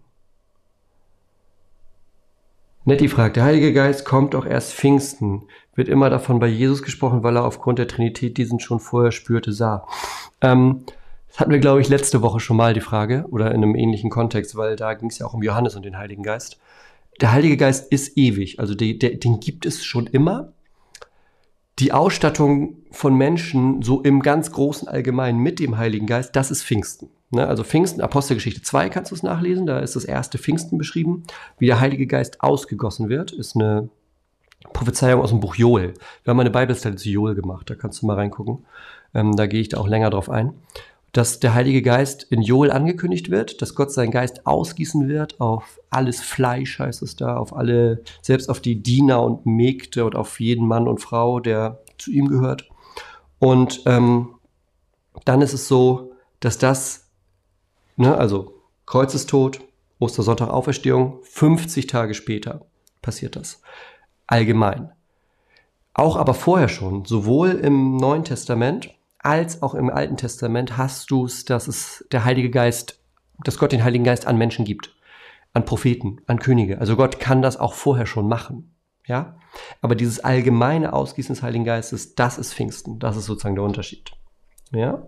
[2.86, 5.44] Netti fragt, der Heilige Geist kommt auch erst Pfingsten.
[5.74, 9.52] Wird immer davon bei Jesus gesprochen, weil er aufgrund der Trinität diesen schon vorher spürte,
[9.52, 9.88] sah.
[10.40, 10.84] Ähm,
[11.28, 14.12] das hatten wir, glaube ich, letzte Woche schon mal die Frage oder in einem ähnlichen
[14.12, 16.60] Kontext, weil da ging es ja auch um Johannes und den Heiligen Geist.
[17.22, 20.54] Der Heilige Geist ist ewig, also die, der, den gibt es schon immer.
[21.80, 26.64] Die Ausstattung von Menschen so im ganz großen Allgemeinen mit dem Heiligen Geist, das ist
[26.64, 27.10] Pfingsten.
[27.36, 27.48] Ne?
[27.48, 31.24] Also Pfingsten, Apostelgeschichte 2 kannst du es nachlesen, da ist das erste Pfingsten beschrieben.
[31.60, 33.90] Wie der Heilige Geist ausgegossen wird, ist eine
[34.74, 35.94] Prophezeiung aus dem Buch Joel.
[36.24, 38.66] Wir haben eine Bibelstelle zu Joel gemacht, da kannst du mal reingucken.
[39.14, 40.54] Ähm, da gehe ich da auch länger drauf ein.
[41.12, 45.80] dass der Heilige Geist in Joel angekündigt wird, dass Gott seinen Geist ausgießen wird auf
[45.90, 50.42] alles Fleisch, heißt es da, auf alle, selbst auf die Diener und Mägde und auf
[50.42, 52.68] jeden Mann und Frau, der zu ihm gehört.
[53.40, 54.36] Und ähm,
[55.24, 56.12] dann ist es so,
[56.42, 57.05] dass das,
[57.96, 59.62] ne, also Kreuzestod,
[60.00, 62.66] Ostersonntag Auferstehung, 50 Tage später
[63.02, 63.62] passiert das.
[64.28, 64.92] Allgemein.
[65.94, 68.90] Auch aber vorher schon, sowohl im Neuen Testament
[69.20, 73.00] als auch im Alten Testament hast du es, dass es der Heilige Geist,
[73.44, 74.94] dass Gott den Heiligen Geist an Menschen gibt,
[75.54, 76.80] an Propheten, an Könige.
[76.80, 78.76] Also Gott kann das auch vorher schon machen.
[79.08, 79.38] Ja?
[79.82, 83.00] Aber dieses allgemeine Ausgießen des Heiligen Geistes, das ist Pfingsten.
[83.00, 84.12] Das ist sozusagen der Unterschied.
[84.72, 85.08] Ja?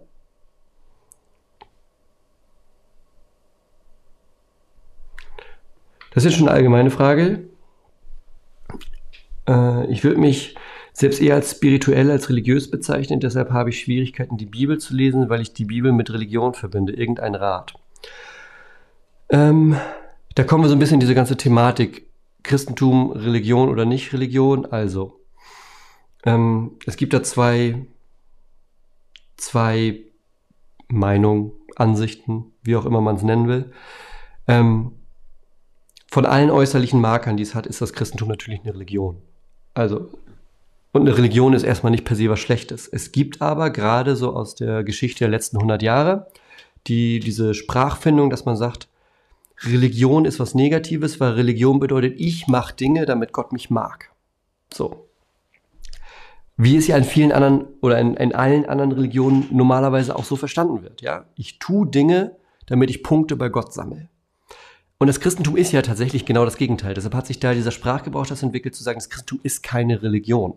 [6.17, 7.47] Das ist schon eine allgemeine Frage.
[9.47, 10.55] Äh, ich würde mich
[10.91, 13.19] selbst eher als spirituell als religiös bezeichnen.
[13.19, 16.93] Deshalb habe ich Schwierigkeiten, die Bibel zu lesen, weil ich die Bibel mit Religion verbinde.
[16.93, 17.75] Irgendein Rat.
[19.29, 19.77] Ähm,
[20.33, 22.09] da kommen wir so ein bisschen in diese ganze Thematik
[22.41, 24.65] Christentum, Religion oder nicht Religion.
[24.65, 25.19] Also,
[26.25, 27.85] ähm, es gibt da zwei,
[29.35, 29.99] zwei
[30.87, 33.71] Meinungen, Ansichten, wie auch immer man es nennen will.
[34.47, 34.93] Ähm,
[36.17, 39.17] von allen äußerlichen Markern, die es hat, ist das Christentum natürlich eine Religion.
[39.75, 40.09] Also
[40.91, 42.87] und eine Religion ist erstmal nicht per se was Schlechtes.
[42.87, 46.25] Es gibt aber gerade so aus der Geschichte der letzten 100 Jahre
[46.87, 48.87] die, diese Sprachfindung, dass man sagt,
[49.61, 54.09] Religion ist was Negatives, weil Religion bedeutet, ich mache Dinge, damit Gott mich mag.
[54.73, 55.05] So.
[56.55, 60.35] Wie es ja in vielen anderen oder in, in allen anderen Religionen normalerweise auch so
[60.35, 60.99] verstanden wird.
[61.03, 64.09] Ja, ich tue Dinge, damit ich Punkte bei Gott sammle.
[64.99, 66.93] Und das Christentum ist ja tatsächlich genau das Gegenteil.
[66.93, 70.55] Deshalb hat sich da dieser Sprachgebrauch das entwickelt, zu sagen, das Christentum ist keine Religion.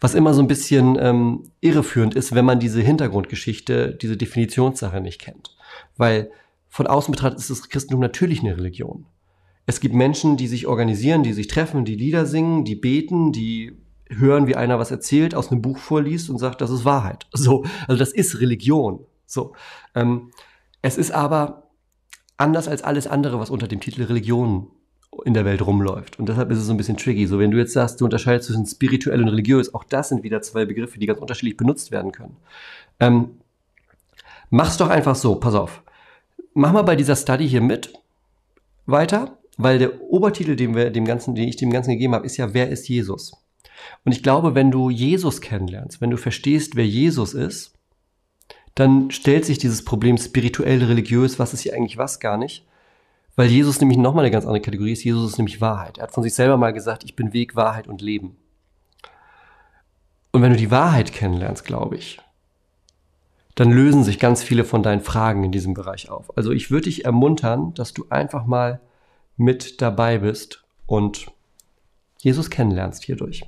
[0.00, 5.20] Was immer so ein bisschen ähm, irreführend ist, wenn man diese Hintergrundgeschichte, diese Definitionssache nicht
[5.20, 5.56] kennt.
[5.96, 6.30] Weil
[6.68, 9.06] von außen betrachtet ist das Christentum natürlich eine Religion.
[9.66, 13.76] Es gibt Menschen, die sich organisieren, die sich treffen, die Lieder singen, die beten, die
[14.08, 17.26] hören, wie einer was erzählt, aus einem Buch vorliest und sagt, das ist Wahrheit.
[17.32, 19.06] So, also das ist Religion.
[19.26, 19.54] So,
[19.94, 20.32] ähm,
[20.82, 21.69] es ist aber
[22.40, 24.68] anders als alles andere, was unter dem Titel Religion
[25.24, 26.18] in der Welt rumläuft.
[26.18, 27.26] Und deshalb ist es so ein bisschen tricky.
[27.26, 30.40] So, wenn du jetzt sagst, du unterscheidest zwischen spirituell und religiös, auch das sind wieder
[30.40, 32.36] zwei Begriffe, die ganz unterschiedlich benutzt werden können.
[33.00, 33.30] Ähm,
[34.50, 35.82] mach's doch einfach so, pass auf.
[36.54, 37.92] Mach mal bei dieser Study hier mit
[38.86, 42.36] weiter, weil der Obertitel, den, wir dem Ganzen, den ich dem Ganzen gegeben habe, ist
[42.36, 43.32] ja, wer ist Jesus?
[44.04, 47.74] Und ich glaube, wenn du Jesus kennenlernst, wenn du verstehst, wer Jesus ist,
[48.80, 52.66] dann stellt sich dieses Problem spirituell, religiös, was ist hier eigentlich was gar nicht,
[53.36, 55.04] weil Jesus nämlich nochmal eine ganz andere Kategorie ist.
[55.04, 55.98] Jesus ist nämlich Wahrheit.
[55.98, 58.36] Er hat von sich selber mal gesagt, ich bin Weg, Wahrheit und Leben.
[60.32, 62.20] Und wenn du die Wahrheit kennenlernst, glaube ich,
[63.54, 66.36] dann lösen sich ganz viele von deinen Fragen in diesem Bereich auf.
[66.38, 68.80] Also ich würde dich ermuntern, dass du einfach mal
[69.36, 71.26] mit dabei bist und
[72.18, 73.44] Jesus kennenlernst hierdurch.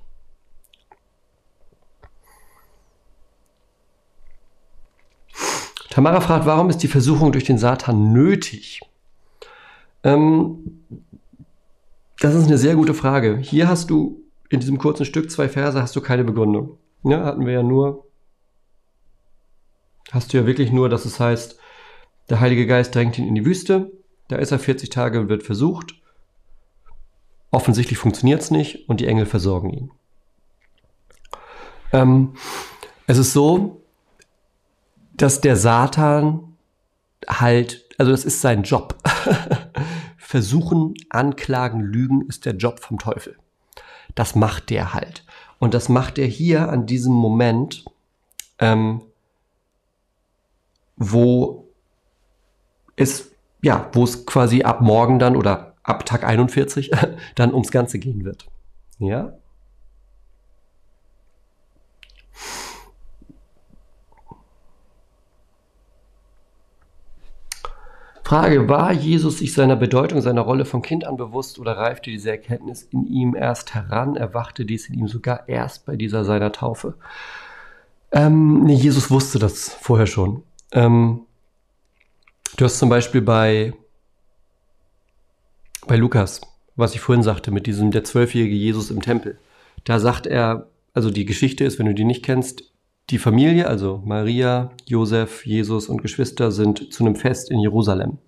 [5.92, 8.80] Tamara fragt, warum ist die Versuchung durch den Satan nötig?
[10.02, 10.80] Ähm,
[12.18, 13.36] das ist eine sehr gute Frage.
[13.36, 16.78] Hier hast du in diesem kurzen Stück zwei Verse hast du keine Begründung.
[17.04, 18.06] Ja, hatten wir ja nur,
[20.10, 21.58] hast du ja wirklich nur, dass es heißt,
[22.30, 23.92] der Heilige Geist drängt ihn in die Wüste,
[24.28, 26.00] da ist er 40 Tage und wird versucht.
[27.50, 29.90] Offensichtlich funktioniert es nicht und die Engel versorgen ihn.
[31.92, 32.32] Ähm,
[33.06, 33.81] es ist so,
[35.22, 36.56] dass der Satan
[37.28, 38.96] halt, also das ist sein Job.
[40.16, 43.36] Versuchen, Anklagen, Lügen ist der Job vom Teufel.
[44.16, 45.24] Das macht der halt.
[45.60, 47.84] Und das macht er hier an diesem Moment,
[48.58, 49.02] ähm,
[50.96, 51.68] wo
[52.96, 53.30] es,
[53.62, 56.90] ja, wo es quasi ab morgen dann oder ab Tag 41
[57.36, 58.46] dann ums Ganze gehen wird.
[58.98, 59.34] Ja?
[68.24, 72.30] Frage, war Jesus sich seiner Bedeutung, seiner Rolle von Kind an bewusst oder reifte diese
[72.30, 76.94] Erkenntnis in ihm erst heran, erwachte dies in ihm sogar erst bei dieser seiner Taufe?
[78.12, 80.42] Ähm, nee, Jesus wusste das vorher schon.
[80.70, 81.22] Ähm,
[82.56, 83.72] du hast zum Beispiel bei,
[85.86, 86.40] bei Lukas,
[86.76, 89.38] was ich vorhin sagte, mit diesem der zwölfjährige Jesus im Tempel.
[89.84, 92.71] Da sagt er, also die Geschichte ist, wenn du die nicht kennst,
[93.10, 98.18] die Familie, also Maria, Josef, Jesus und Geschwister, sind zu einem Fest in Jerusalem.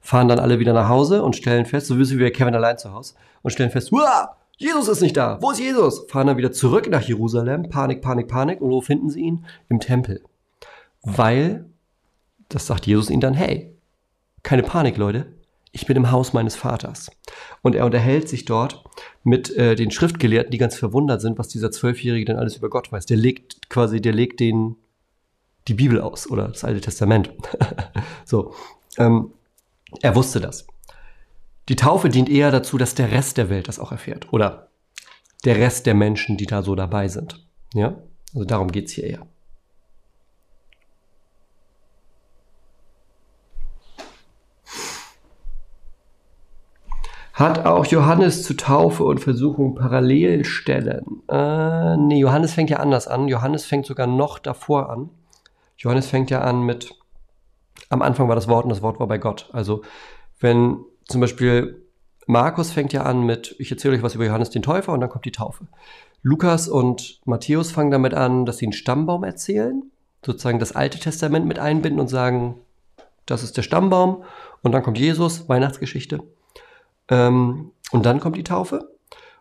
[0.00, 2.92] Fahren dann alle wieder nach Hause und stellen fest, so wie wir Kevin allein zu
[2.92, 5.38] Hause, und stellen fest, Uah, Jesus ist nicht da.
[5.40, 6.04] Wo ist Jesus?
[6.08, 7.68] Fahren dann wieder zurück nach Jerusalem.
[7.70, 8.60] Panik, Panik, Panik.
[8.60, 9.46] Und wo finden sie ihn?
[9.70, 10.22] Im Tempel.
[11.02, 11.64] Weil
[12.50, 13.74] das sagt Jesus ihnen dann, hey,
[14.42, 15.32] keine Panik, Leute,
[15.72, 17.10] ich bin im Haus meines Vaters.
[17.62, 18.84] Und er unterhält sich dort
[19.22, 22.90] mit äh, den Schriftgelehrten, die ganz verwundert sind, was dieser Zwölfjährige denn alles über Gott
[22.90, 23.06] weiß.
[23.06, 24.76] Der legt quasi, der legt den
[25.68, 27.32] die Bibel aus oder das Alte Testament.
[28.24, 28.54] so,
[28.98, 29.32] ähm,
[30.00, 30.66] er wusste das.
[31.68, 34.68] Die Taufe dient eher dazu, dass der Rest der Welt das auch erfährt oder
[35.44, 37.46] der Rest der Menschen, die da so dabei sind.
[37.74, 38.02] Ja,
[38.34, 39.26] also darum geht's hier eher.
[47.40, 51.22] Hat auch Johannes zu Taufe und Versuchung Parallelstellen?
[51.26, 53.28] Äh, nee, Johannes fängt ja anders an.
[53.28, 55.08] Johannes fängt sogar noch davor an.
[55.78, 56.94] Johannes fängt ja an mit,
[57.88, 59.48] am Anfang war das Wort und das Wort war bei Gott.
[59.54, 59.80] Also
[60.38, 61.82] wenn zum Beispiel
[62.26, 65.08] Markus fängt ja an mit, ich erzähle euch was über Johannes den Täufer und dann
[65.08, 65.66] kommt die Taufe.
[66.20, 69.84] Lukas und Matthäus fangen damit an, dass sie einen Stammbaum erzählen,
[70.22, 72.56] sozusagen das Alte Testament mit einbinden und sagen,
[73.24, 74.24] das ist der Stammbaum
[74.60, 76.20] und dann kommt Jesus, Weihnachtsgeschichte.
[77.10, 78.96] Ähm, und dann kommt die Taufe.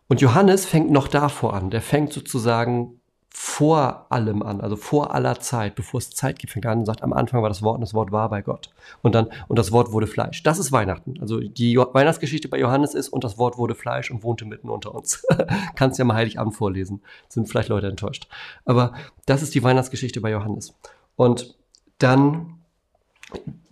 [0.08, 1.70] Und Johannes fängt noch davor an.
[1.70, 3.00] Der fängt sozusagen
[3.32, 7.04] vor allem an, also vor aller Zeit, bevor es Zeit gibt, fängt an und sagt,
[7.04, 8.72] am Anfang war das Wort und das Wort war bei Gott.
[9.04, 10.42] Und dann, und das Wort wurde Fleisch.
[10.42, 11.14] Das ist Weihnachten.
[11.22, 14.70] Also die jo Weihnachtsgeschichte bei Johannes ist, und das Wort wurde Fleisch und wohnte mitten
[14.70, 15.26] unter uns.
[15.76, 17.02] Kannst ja mal Heiligabend vorlesen.
[17.28, 18.28] Sind vielleicht Leute enttäuscht.
[18.66, 18.94] Aber
[19.28, 20.74] das ist die Weihnachtsgeschichte bei Johannes.
[21.16, 21.56] Und
[22.00, 22.60] dann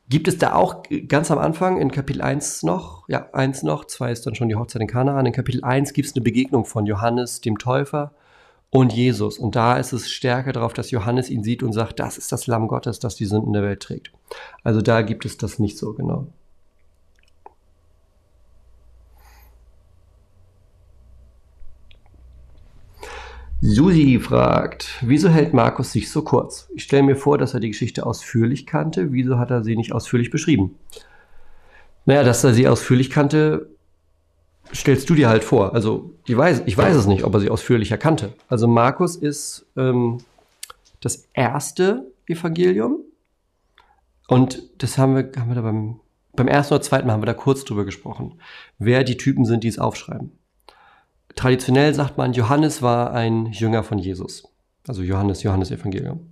[0.10, 4.12] Gibt es da auch ganz am Anfang in Kapitel 1 noch, ja, 1 noch, 2
[4.12, 6.86] ist dann schon die Hochzeit in Kanaan, in Kapitel 1 gibt es eine Begegnung von
[6.86, 8.14] Johannes, dem Täufer,
[8.70, 9.38] und Jesus.
[9.38, 12.48] Und da ist es stärker darauf, dass Johannes ihn sieht und sagt, das ist das
[12.48, 14.12] Lamm Gottes, das die Sünden der Welt trägt.
[14.64, 16.28] Also da gibt es das nicht so genau.
[23.60, 26.70] Susi fragt, wieso hält Markus sich so kurz?
[26.76, 29.12] Ich stelle mir vor, dass er die Geschichte ausführlich kannte.
[29.12, 30.76] Wieso hat er sie nicht ausführlich beschrieben?
[32.06, 33.70] Naja, dass er sie ausführlich kannte,
[34.74, 35.74] stellst du dir halt vor.
[35.74, 38.34] Also ich weiß, ich weiß es nicht, ob er sie ausführlicher kannte.
[38.48, 40.20] Also Markus ist ähm,
[41.02, 43.00] das erste Evangelium.
[44.28, 46.00] Und das haben wir, haben wir da beim,
[46.36, 48.40] beim ersten oder zweiten Mal haben wir da kurz drüber gesprochen,
[48.78, 50.37] wer die Typen sind, die es aufschreiben
[51.36, 54.48] traditionell sagt man, Johannes war ein Jünger von Jesus.
[54.88, 56.32] Also Johannes, Johannes Evangelium.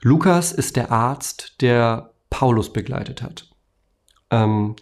[0.00, 3.48] Lukas ist der Arzt, der Paulus begleitet hat.
[4.30, 4.76] Ähm,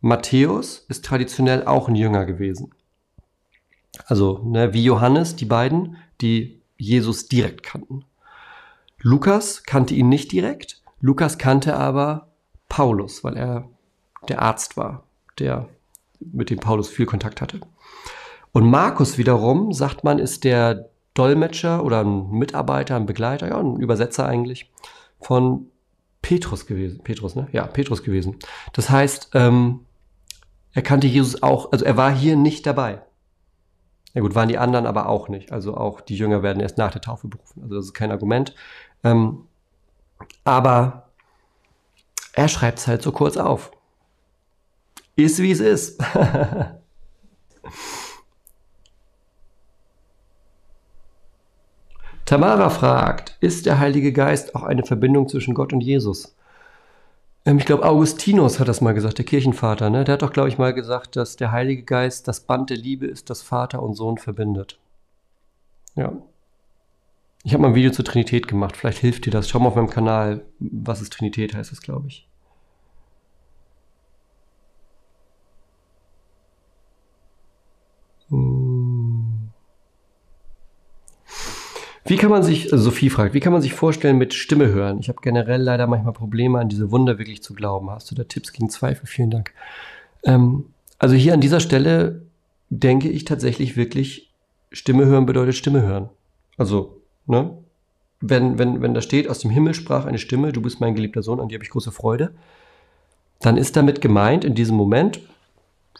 [0.00, 2.72] Matthäus ist traditionell auch ein Jünger gewesen.
[4.06, 8.04] Also ne, wie Johannes, die beiden, die Jesus direkt kannten.
[8.98, 10.80] Lukas kannte ihn nicht direkt.
[11.00, 12.28] Lukas kannte aber
[12.68, 13.68] Paulus, weil er
[14.28, 15.04] der Arzt war,
[15.38, 15.68] der
[16.20, 17.60] mit dem Paulus viel Kontakt hatte.
[18.52, 23.76] Und Markus wiederum, sagt man, ist der Dolmetscher oder ein Mitarbeiter, ein Begleiter, ja, ein
[23.76, 24.70] Übersetzer eigentlich
[25.20, 25.66] von
[26.20, 27.00] Petrus gewesen.
[27.02, 27.48] Petrus, ne?
[27.52, 28.36] Ja, Petrus gewesen.
[28.72, 29.80] Das heißt, ähm,
[30.72, 33.02] er kannte Jesus auch, also er war hier nicht dabei.
[34.14, 35.52] Ja gut, waren die anderen aber auch nicht.
[35.52, 37.62] Also auch die Jünger werden erst nach der Taufe berufen.
[37.62, 38.54] Also das ist kein Argument.
[39.04, 39.46] Ähm,
[40.44, 41.08] aber
[42.34, 43.72] er schreibt es halt so kurz auf.
[45.16, 46.02] Ist wie es ist.
[52.32, 56.34] Tamara fragt, ist der Heilige Geist auch eine Verbindung zwischen Gott und Jesus?
[57.44, 59.90] Ähm, ich glaube, Augustinus hat das mal gesagt, der Kirchenvater.
[59.90, 60.04] Ne?
[60.04, 63.04] Der hat doch, glaube ich, mal gesagt, dass der Heilige Geist das Band der Liebe
[63.04, 64.78] ist, das Vater und Sohn verbindet.
[65.94, 66.14] Ja.
[67.44, 68.78] Ich habe mal ein Video zur Trinität gemacht.
[68.78, 69.50] Vielleicht hilft dir das.
[69.50, 72.26] Schau mal auf meinem Kanal, was ist Trinität, heißt es, glaube ich.
[82.12, 84.98] Wie kann man sich, also Sophie fragt, wie kann man sich vorstellen mit Stimme hören?
[85.00, 87.88] Ich habe generell leider manchmal Probleme, an diese Wunder wirklich zu glauben.
[87.88, 89.06] Hast du da Tipps gegen Zweifel?
[89.06, 89.54] Vielen Dank.
[90.22, 90.66] Ähm,
[90.98, 92.20] also hier an dieser Stelle
[92.68, 94.30] denke ich tatsächlich wirklich,
[94.72, 96.10] Stimme hören bedeutet Stimme hören.
[96.58, 97.56] Also, ne?
[98.20, 101.22] Wenn, wenn, wenn da steht, aus dem Himmel sprach eine Stimme, du bist mein geliebter
[101.22, 102.34] Sohn, an dir habe ich große Freude,
[103.40, 105.22] dann ist damit gemeint, in diesem Moment,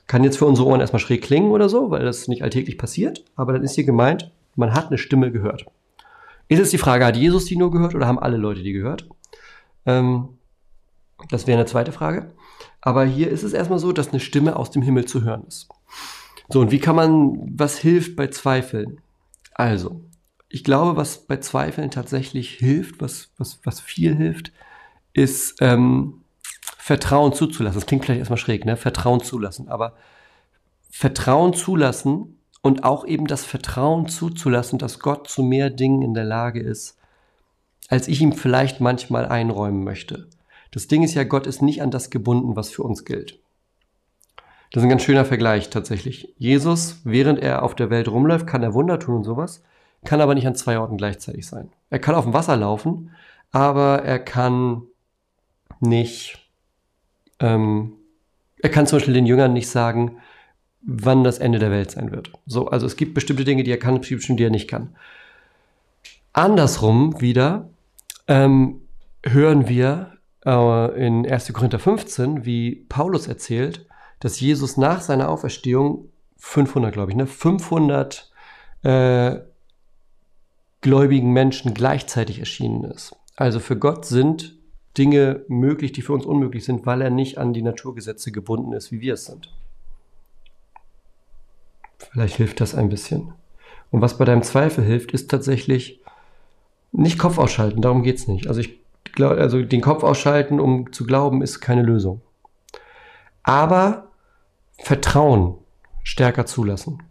[0.09, 3.25] kann jetzt für unsere Ohren erstmal schräg klingen oder so, weil das nicht alltäglich passiert,
[3.35, 5.65] aber dann ist hier gemeint, man hat eine Stimme gehört.
[6.53, 9.09] Ist jetzt die Frage, hat Jesus die nur gehört oder haben alle Leute die gehört?
[9.87, 10.29] Ähm,
[11.31, 12.35] das wäre eine zweite Frage.
[12.83, 15.69] Aber hier ist es erstmal so, dass eine Stimme aus dem Himmel zu hören ist.
[16.49, 19.01] So, und wie kann man, was hilft bei Zweifeln?
[19.55, 20.03] Also,
[20.51, 24.53] ich glaube, was bei Zweifeln tatsächlich hilft, was, was, was viel hilft,
[25.15, 26.23] ist ähm,
[26.77, 27.81] Vertrauen zuzulassen.
[27.81, 28.77] Das klingt vielleicht erstmal schräg, ne?
[28.77, 29.69] Vertrauen zulassen.
[29.69, 29.95] Aber
[30.91, 36.25] Vertrauen zulassen und auch eben das Vertrauen zuzulassen, dass Gott zu mehr Dingen in der
[36.25, 36.97] Lage ist,
[37.89, 40.29] als ich ihm vielleicht manchmal einräumen möchte.
[40.71, 43.41] Das Ding ist ja, Gott ist nicht an das gebunden, was für uns gilt.
[44.71, 46.33] Das ist ein ganz schöner Vergleich tatsächlich.
[46.39, 49.63] Jesus, während er auf der Welt rumläuft, kann er Wunder tun und sowas,
[50.05, 51.71] kann aber nicht an zwei Orten gleichzeitig sein.
[51.91, 53.11] Er kann auf dem Wasser laufen,
[53.51, 54.85] aber er kann
[55.81, 56.51] nicht,
[57.39, 57.93] ähm,
[58.63, 60.17] er kann zum Beispiel den Jüngern nicht sagen,
[60.85, 62.33] wann das Ende der Welt sein wird.
[62.47, 64.95] So, also es gibt bestimmte Dinge, die er kann, bestimmte, die er nicht kann.
[66.33, 67.69] Andersrum wieder
[68.27, 68.81] ähm,
[69.25, 71.53] hören wir äh, in 1.
[71.53, 73.87] Korinther 15, wie Paulus erzählt,
[74.21, 76.09] dass Jesus nach seiner Auferstehung
[76.39, 78.31] 500, glaube ich, ne, 500
[78.83, 79.39] äh,
[80.81, 83.15] gläubigen Menschen gleichzeitig erschienen ist.
[83.37, 84.57] Also für Gott sind
[84.99, 88.93] Dinge möglich, die für uns unmöglich sind, weil er nicht an die Naturgesetze gebunden ist,
[88.93, 89.49] wie wir es sind.
[92.11, 93.33] Vielleicht hilft das ein bisschen.
[93.91, 96.01] Und was bei deinem Zweifel hilft, ist tatsächlich
[96.93, 98.49] nicht Kopf ausschalten, darum geht es nicht.
[98.49, 98.81] Also ich
[99.19, 102.23] also den Kopf ausschalten, um zu glauben, ist keine Lösung.
[103.43, 104.09] Aber
[104.79, 105.57] Vertrauen
[106.03, 107.03] stärker zulassen.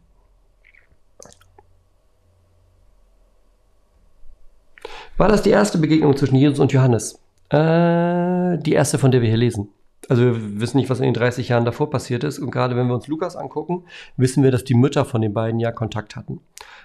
[5.17, 7.19] War das die erste Begegnung zwischen Jesus und Johannes?
[7.49, 9.69] Äh, die erste, von der wir hier lesen.
[10.11, 12.37] Also wir wissen nicht, was in den 30 Jahren davor passiert ist.
[12.37, 13.85] Und gerade wenn wir uns Lukas angucken,
[14.17, 16.41] wissen wir, dass die Mütter von den beiden ja Kontakt hatten.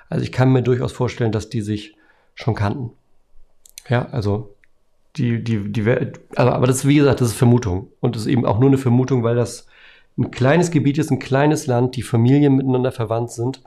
[0.09, 1.97] Also ich kann mir durchaus vorstellen, dass die sich
[2.37, 2.93] schon kannten.
[3.89, 4.55] Ja, also
[5.17, 5.85] die, die, die,
[6.37, 7.89] also, aber das ist, wie gesagt, das ist Vermutung.
[7.99, 9.67] Und das ist eben auch nur eine Vermutung, weil das
[10.17, 13.61] ein kleines Gebiet ist, ein kleines Land, die Familien miteinander verwandt sind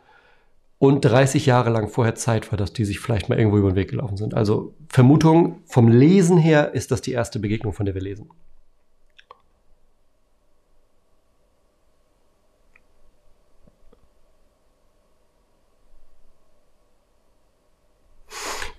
[0.77, 3.75] und 30 Jahre lang vorher Zeit war, dass die sich vielleicht mal irgendwo über den
[3.75, 4.35] Weg gelaufen sind.
[4.35, 8.29] Also Vermutung vom Lesen her ist das die erste Begegnung, von der wir lesen.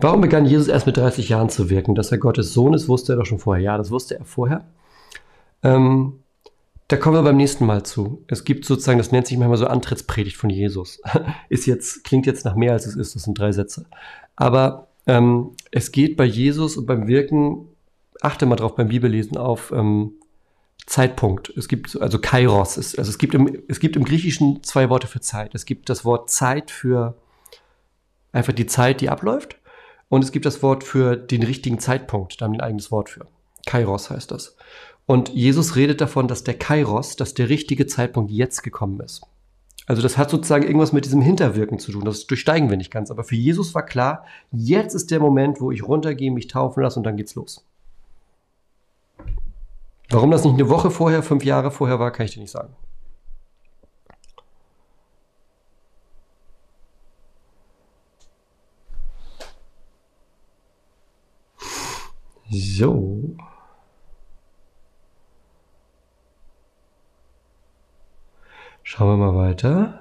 [0.00, 1.94] Warum begann Jesus erst mit 30 Jahren zu wirken?
[1.94, 3.62] Dass er Gottes Sohn ist, wusste er doch schon vorher.
[3.62, 4.64] Ja, das wusste er vorher.
[5.62, 6.20] Ähm,
[6.88, 8.24] da kommen wir beim nächsten Mal zu.
[8.26, 11.00] Es gibt sozusagen, das nennt sich manchmal so Antrittspredigt von Jesus.
[11.50, 13.84] ist jetzt, klingt jetzt nach mehr als es ist, das sind drei Sätze.
[14.36, 17.68] Aber ähm, es geht bei Jesus und beim Wirken,
[18.22, 20.14] achte mal drauf beim Bibellesen auf ähm,
[20.86, 21.50] Zeitpunkt.
[21.56, 25.06] Es gibt, also Kairos, ist, also es gibt, im, es gibt im Griechischen zwei Worte
[25.06, 25.54] für Zeit.
[25.54, 27.16] Es gibt das Wort Zeit für
[28.32, 29.59] einfach die Zeit, die abläuft.
[30.10, 33.08] Und es gibt das Wort für den richtigen Zeitpunkt, da haben wir ein eigenes Wort
[33.08, 33.26] für.
[33.64, 34.56] Kairos heißt das.
[35.06, 39.22] Und Jesus redet davon, dass der Kairos, dass der richtige Zeitpunkt jetzt gekommen ist.
[39.86, 42.04] Also das hat sozusagen irgendwas mit diesem Hinterwirken zu tun.
[42.04, 43.10] Das durchsteigen wir nicht ganz.
[43.10, 46.98] Aber für Jesus war klar, jetzt ist der Moment, wo ich runtergehe, mich taufen lasse
[46.98, 47.64] und dann geht's los.
[50.10, 52.74] Warum das nicht eine Woche vorher, fünf Jahre vorher war, kann ich dir nicht sagen.
[62.50, 63.36] So.
[68.82, 70.00] Schauen wir mal weiter.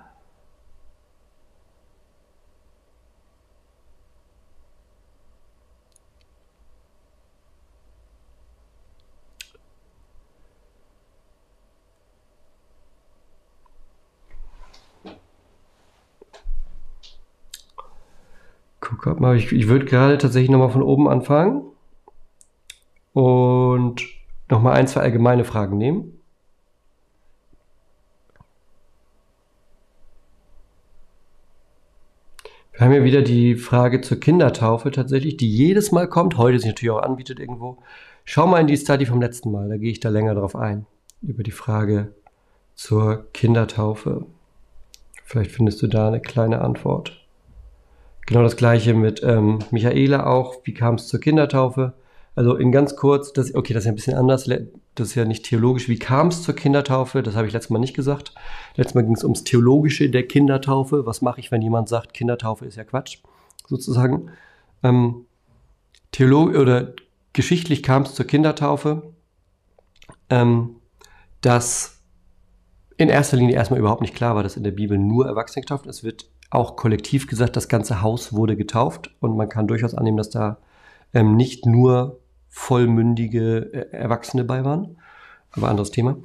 [18.79, 21.69] Guck mal, ich, ich würde gerade tatsächlich nochmal von oben anfangen
[23.13, 24.01] und
[24.49, 26.19] nochmal ein, zwei allgemeine Fragen nehmen.
[32.79, 36.67] Wir haben ja wieder die Frage zur Kindertaufe tatsächlich, die jedes Mal kommt, heute sich
[36.69, 37.79] natürlich auch anbietet irgendwo.
[38.23, 40.85] Schau mal in die Study vom letzten Mal, da gehe ich da länger drauf ein,
[41.21, 42.13] über die Frage
[42.75, 44.25] zur Kindertaufe.
[45.25, 47.19] Vielleicht findest du da eine kleine Antwort.
[48.25, 50.55] Genau das gleiche mit ähm, Michaela auch.
[50.63, 51.93] Wie kam es zur Kindertaufe?
[52.39, 54.49] Also in ganz kurz, das, okay, das ist ja ein bisschen anders,
[54.95, 55.89] das ist ja nicht theologisch.
[55.89, 57.21] Wie kam es zur Kindertaufe?
[57.21, 58.33] Das habe ich letztes Mal nicht gesagt.
[58.77, 61.05] Letztes Mal ging es ums Theologische der Kindertaufe.
[61.05, 63.17] Was mache ich, wenn jemand sagt, Kindertaufe ist ja Quatsch,
[63.67, 64.31] sozusagen.
[64.83, 65.25] Ähm,
[66.13, 66.93] Theolog oder
[67.33, 69.11] geschichtlich kam es zur Kindertaufe,
[70.29, 70.77] ähm,
[71.41, 71.99] dass
[72.95, 75.87] in erster Linie erstmal überhaupt nicht klar war, dass in der Bibel nur Erwachsene getauft.
[75.87, 80.15] Es wird auch kollektiv gesagt, das ganze Haus wurde getauft und man kann durchaus annehmen,
[80.15, 80.59] dass da
[81.13, 84.97] ähm, nicht nur vollmündige äh, Erwachsene bei waren.
[85.51, 86.17] Aber anderes Thema.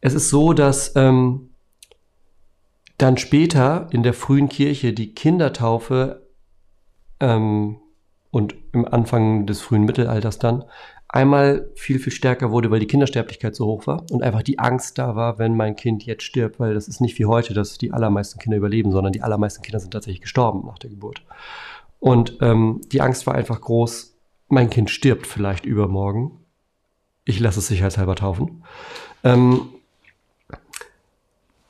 [0.00, 1.50] Es ist so, dass ähm,
[2.98, 6.26] dann später in der frühen Kirche die Kindertaufe
[7.20, 7.78] ähm,
[8.30, 10.64] und im Anfang des frühen Mittelalters dann
[11.08, 14.98] einmal viel, viel stärker wurde, weil die Kindersterblichkeit so hoch war und einfach die Angst
[14.98, 17.92] da war, wenn mein Kind jetzt stirbt, weil das ist nicht wie heute, dass die
[17.92, 21.22] allermeisten Kinder überleben, sondern die allermeisten Kinder sind tatsächlich gestorben nach der Geburt.
[21.98, 24.17] Und ähm, die Angst war einfach groß,
[24.48, 26.32] mein Kind stirbt vielleicht übermorgen.
[27.24, 28.64] ich lasse es sicherheitshalber taufen.
[29.22, 29.68] Ähm,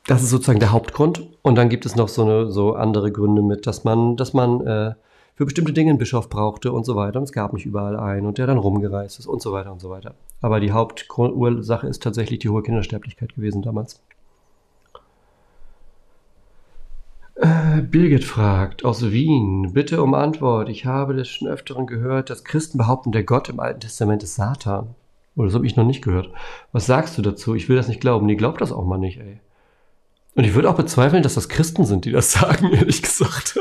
[0.06, 1.28] das ist sozusagen der Hauptgrund.
[1.42, 4.60] Und dann gibt es noch so, eine, so andere Gründe mit, dass man, dass man
[4.66, 4.94] äh,
[5.34, 7.18] für bestimmte Dinge einen Bischof brauchte und so weiter.
[7.18, 9.80] Und es gab nicht überall einen und der dann rumgereist ist und so weiter und
[9.80, 10.14] so weiter.
[10.40, 14.00] Aber die Hauptursache ist tatsächlich die hohe Kindersterblichkeit gewesen damals.
[17.40, 20.68] Äh, Birgit fragt aus Wien, bitte um Antwort.
[20.68, 24.34] Ich habe das schon öfteren gehört, dass Christen behaupten, der Gott im Alten Testament ist
[24.34, 24.96] Satan.
[25.36, 26.30] Oder das habe ich noch nicht gehört.
[26.72, 27.54] Was sagst du dazu?
[27.54, 28.26] Ich will das nicht glauben.
[28.26, 29.40] Nee, glaub das auch mal nicht, ey.
[30.34, 33.56] Und ich würde auch bezweifeln, dass das Christen sind, die das sagen, ehrlich gesagt.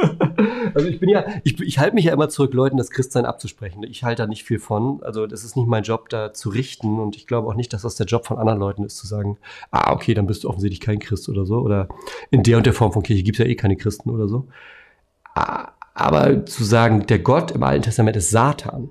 [0.78, 3.82] Also ich bin ja, ich, ich halte mich ja immer zurück, Leuten das Christsein abzusprechen.
[3.82, 5.02] Ich halte da nicht viel von.
[5.02, 7.00] Also das ist nicht mein Job, da zu richten.
[7.00, 9.40] Und ich glaube auch nicht, dass das der Job von anderen Leuten ist, zu sagen,
[9.72, 11.62] ah, okay, dann bist du offensichtlich kein Christ oder so.
[11.62, 11.90] Oder
[12.30, 14.48] in der und der Form von Kirche gibt es ja eh keine Christen oder so.
[15.96, 18.90] Aber zu sagen, der Gott im Alten Testament ist Satan.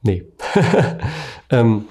[0.00, 0.24] Nee.
[1.50, 1.84] ähm,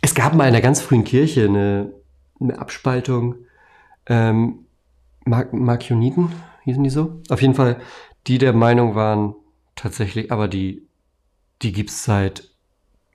[0.00, 1.92] es gab mal in der ganz frühen Kirche eine,
[2.40, 3.34] eine Abspaltung,
[4.06, 4.64] ähm,
[5.24, 6.32] Mark Markioniten,
[6.64, 7.20] hießen die so?
[7.28, 7.80] Auf jeden Fall,
[8.26, 9.34] die der Meinung waren,
[9.76, 10.86] tatsächlich, aber die,
[11.62, 12.50] die gibt's seit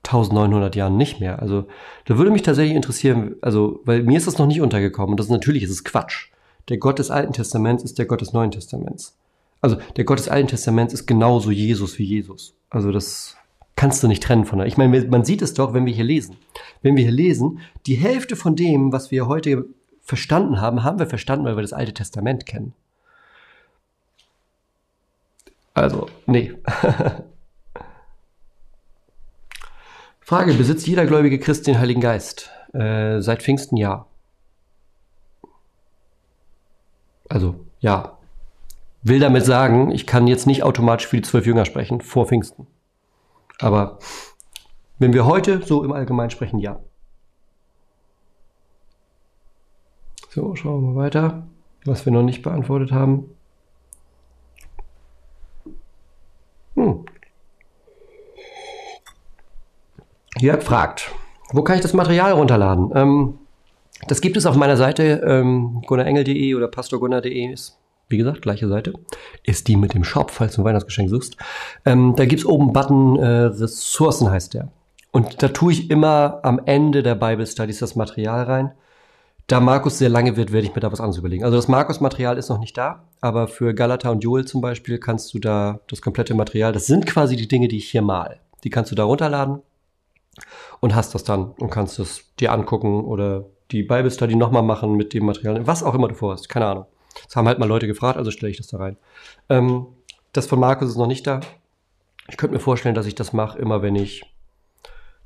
[0.06, 1.42] 1900 Jahren nicht mehr.
[1.42, 1.66] Also,
[2.04, 5.26] da würde mich tatsächlich interessieren, also, weil mir ist das noch nicht untergekommen und das
[5.26, 6.28] ist natürlich, ist es Quatsch.
[6.68, 9.16] Der Gott des Alten Testaments ist der Gott des Neuen Testaments.
[9.60, 12.54] Also, der Gott des Alten Testaments ist genauso Jesus wie Jesus.
[12.70, 13.36] Also, das
[13.74, 14.66] kannst du nicht trennen von der.
[14.66, 16.36] Ich meine, man sieht es doch, wenn wir hier lesen.
[16.82, 19.66] Wenn wir hier lesen, die Hälfte von dem, was wir heute
[20.06, 22.74] verstanden haben, haben wir verstanden, weil wir das Alte Testament kennen.
[25.74, 26.54] Also, nee.
[30.20, 32.50] Frage, besitzt jeder gläubige Christ den Heiligen Geist?
[32.72, 34.06] Äh, seit Pfingsten ja.
[37.28, 38.16] Also, ja.
[39.02, 42.66] Will damit sagen, ich kann jetzt nicht automatisch für die zwölf Jünger sprechen, vor Pfingsten.
[43.58, 43.98] Aber
[44.98, 46.78] wenn wir heute so im Allgemeinen sprechen, ja.
[50.36, 51.46] So, schauen wir mal weiter,
[51.86, 53.30] was wir noch nicht beantwortet haben.
[56.74, 57.06] Hm.
[60.38, 61.10] Jörg fragt,
[61.52, 62.90] wo kann ich das Material runterladen?
[62.94, 63.38] Ähm,
[64.08, 67.78] das gibt es auf meiner Seite ähm, gunnarengel.de oder pastorgunnar.de ist
[68.08, 68.92] wie gesagt, gleiche Seite,
[69.42, 71.38] ist die mit dem Shop, falls du ein Weihnachtsgeschenk suchst.
[71.86, 74.68] Ähm, da gibt es oben Button, äh, Ressourcen heißt der.
[75.12, 78.72] Und da tue ich immer am Ende der Bible Studies das Material rein.
[79.46, 81.44] Da Markus sehr lange wird, werde ich mir da was anderes überlegen.
[81.44, 85.32] Also das Markus-Material ist noch nicht da, aber für Galata und Joel zum Beispiel kannst
[85.34, 88.40] du da das komplette Material, das sind quasi die Dinge, die ich hier mal.
[88.64, 89.62] Die kannst du da runterladen
[90.80, 94.94] und hast das dann und kannst es dir angucken oder die Bible Study nochmal machen
[94.96, 96.86] mit dem Material, was auch immer du vorhast, keine Ahnung.
[97.24, 98.96] Das haben halt mal Leute gefragt, also stelle ich das da rein.
[99.48, 99.86] Ähm,
[100.32, 101.40] das von Markus ist noch nicht da.
[102.28, 104.24] Ich könnte mir vorstellen, dass ich das mache, immer wenn ich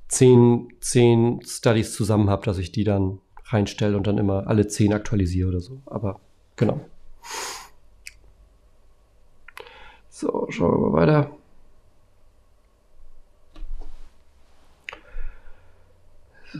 [0.09, 3.18] zehn, zehn Studies zusammen habe, dass ich die dann
[3.53, 5.80] reinstelle und dann immer alle zehn aktualisiere oder so.
[5.86, 6.20] Aber
[6.57, 6.80] genau.
[10.09, 11.30] So, schauen wir mal weiter.
[16.53, 16.59] So.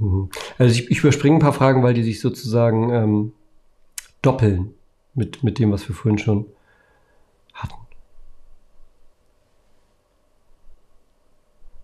[0.00, 0.30] Mhm.
[0.58, 3.32] Also ich, ich, überspringe ein paar Fragen, weil die sich sozusagen ähm,
[4.22, 4.74] doppeln
[5.14, 6.46] mit, mit dem, was wir vorhin schon
[7.58, 7.74] hatten.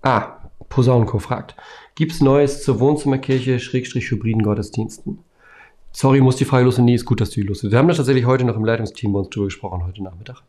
[0.02, 1.54] Ah, Posaunenko fragt,
[1.94, 5.20] gibt es Neues zur Wohnzimmerkirche, Schrägstrich hybriden Gottesdiensten?
[5.92, 7.86] Sorry, muss die Frage los und nee, ist gut, dass du die los Wir haben
[7.86, 10.42] das tatsächlich heute noch im Leitungsteam bei uns drüber gesprochen, heute Nachmittag.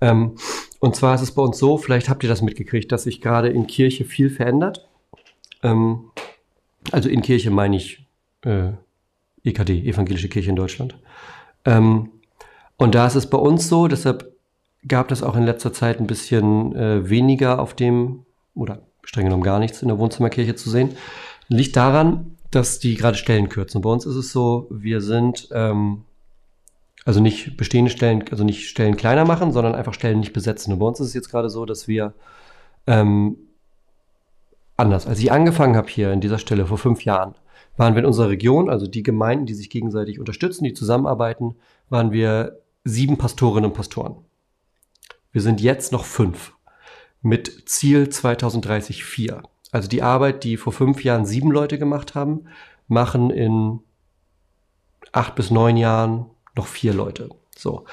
[0.00, 0.32] Ähm,
[0.80, 3.48] und zwar ist es bei uns so, vielleicht habt ihr das mitgekriegt, dass sich gerade
[3.48, 4.88] in Kirche viel verändert.
[5.62, 6.10] Ähm,
[6.90, 8.06] also in Kirche meine ich
[8.42, 8.72] äh,
[9.44, 10.98] EKD, Evangelische Kirche in Deutschland.
[11.64, 12.10] Ähm,
[12.76, 14.29] und da ist es bei uns so, deshalb
[14.86, 18.24] gab das auch in letzter Zeit ein bisschen äh, weniger auf dem,
[18.54, 20.96] oder streng genommen gar nichts in der Wohnzimmerkirche zu sehen.
[21.48, 23.80] Liegt daran, dass die gerade Stellen kürzen.
[23.80, 26.04] Bei uns ist es so, wir sind ähm,
[27.04, 30.72] also nicht bestehende Stellen, also nicht Stellen kleiner machen, sondern einfach Stellen nicht besetzen.
[30.72, 32.14] Und bei uns ist es jetzt gerade so, dass wir
[32.86, 33.36] ähm,
[34.76, 35.06] anders.
[35.06, 37.34] Als ich angefangen habe hier in dieser Stelle vor fünf Jahren,
[37.76, 41.56] waren wir in unserer Region, also die Gemeinden, die sich gegenseitig unterstützen, die zusammenarbeiten,
[41.88, 44.16] waren wir sieben Pastorinnen und Pastoren.
[45.32, 46.52] Wir sind jetzt noch fünf.
[47.22, 49.42] Mit Ziel 2030 vier.
[49.72, 52.46] Also die Arbeit, die vor fünf Jahren sieben Leute gemacht haben,
[52.88, 53.80] machen in
[55.12, 56.26] acht bis neun Jahren
[56.56, 57.28] noch vier Leute.
[57.56, 57.84] So.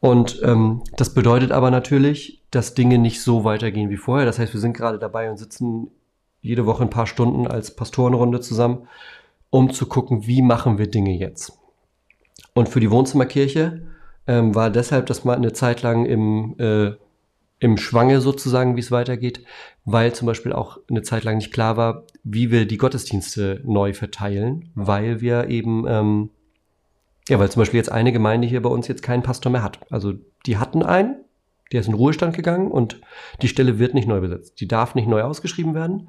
[0.00, 4.24] Und ähm, das bedeutet aber natürlich, dass Dinge nicht so weitergehen wie vorher.
[4.24, 5.90] Das heißt, wir sind gerade dabei und sitzen
[6.40, 8.86] jede Woche ein paar Stunden als Pastorenrunde zusammen
[9.50, 11.58] um zu gucken, wie machen wir Dinge jetzt.
[12.54, 13.85] Und für die Wohnzimmerkirche
[14.26, 16.92] ähm, war deshalb das mal eine Zeit lang im, äh,
[17.58, 19.44] im Schwange sozusagen, wie es weitergeht,
[19.84, 23.92] weil zum Beispiel auch eine Zeit lang nicht klar war, wie wir die Gottesdienste neu
[23.92, 26.30] verteilen, weil wir eben, ähm,
[27.28, 29.80] ja, weil zum Beispiel jetzt eine Gemeinde hier bei uns jetzt keinen Pastor mehr hat.
[29.90, 30.14] Also
[30.44, 31.16] die hatten einen,
[31.72, 33.00] der ist in Ruhestand gegangen und
[33.42, 34.60] die Stelle wird nicht neu besetzt.
[34.60, 36.08] Die darf nicht neu ausgeschrieben werden.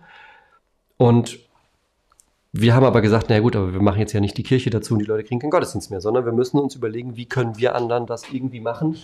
[0.98, 1.40] Und
[2.60, 4.94] wir haben aber gesagt, na gut, aber wir machen jetzt ja nicht die Kirche dazu
[4.94, 7.76] und die Leute kriegen keinen Gottesdienst mehr, sondern wir müssen uns überlegen, wie können wir
[7.76, 8.98] anderen das irgendwie machen,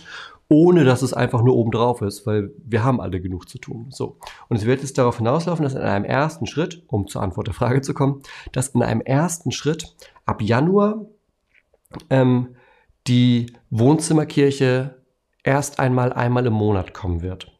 [0.48, 3.86] ohne dass es einfach nur obendrauf ist, weil wir haben alle genug zu tun.
[3.90, 4.18] So.
[4.48, 7.54] Und es wird jetzt darauf hinauslaufen, dass in einem ersten Schritt, um zur Antwort der
[7.54, 9.94] Frage zu kommen, dass in einem ersten Schritt
[10.26, 11.06] ab Januar
[12.10, 12.56] ähm,
[13.06, 15.02] die Wohnzimmerkirche
[15.42, 17.53] erst einmal einmal im Monat kommen wird.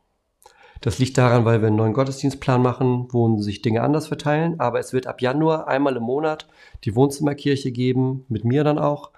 [0.84, 4.60] Das liegt daran, weil wir einen neuen Gottesdienstplan machen, wo sich Dinge anders verteilen.
[4.60, 6.46] Aber es wird ab Januar einmal im Monat
[6.84, 9.10] die Wohnzimmerkirche geben, mit mir dann auch.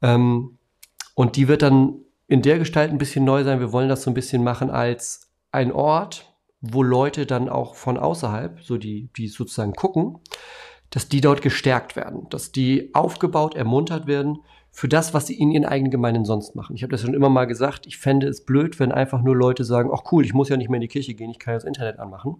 [0.00, 0.56] Ähm,
[1.14, 1.96] und die wird dann
[2.26, 3.60] in der Gestalt ein bisschen neu sein.
[3.60, 7.98] Wir wollen das so ein bisschen machen als ein Ort, wo Leute dann auch von
[7.98, 10.20] außerhalb, so die, die sozusagen gucken,
[10.88, 14.38] dass die dort gestärkt werden, dass die aufgebaut, ermuntert werden
[14.70, 16.76] für das, was sie in ihren eigenen Gemeinden sonst machen.
[16.76, 19.64] Ich habe das schon immer mal gesagt, ich fände es blöd, wenn einfach nur Leute
[19.64, 21.64] sagen, ach cool, ich muss ja nicht mehr in die Kirche gehen, ich kann das
[21.64, 22.36] Internet anmachen.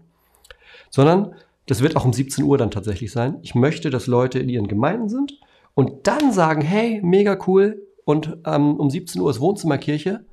[0.90, 1.34] Sondern
[1.66, 3.38] das wird auch um 17 Uhr dann tatsächlich sein.
[3.42, 5.38] Ich möchte, dass Leute in ihren Gemeinden sind
[5.74, 10.24] und dann sagen, hey, mega cool und ähm, um 17 Uhr ist Wohnzimmerkirche.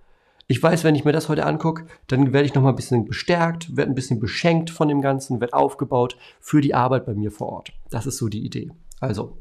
[0.48, 3.06] Ich weiß, wenn ich mir das heute angucke, dann werde ich noch mal ein bisschen
[3.06, 7.32] bestärkt, werde ein bisschen beschenkt von dem Ganzen, werde aufgebaut für die Arbeit bei mir
[7.32, 7.74] vor Ort.
[7.89, 8.72] Das ist so die Idee.
[9.00, 9.38] Also,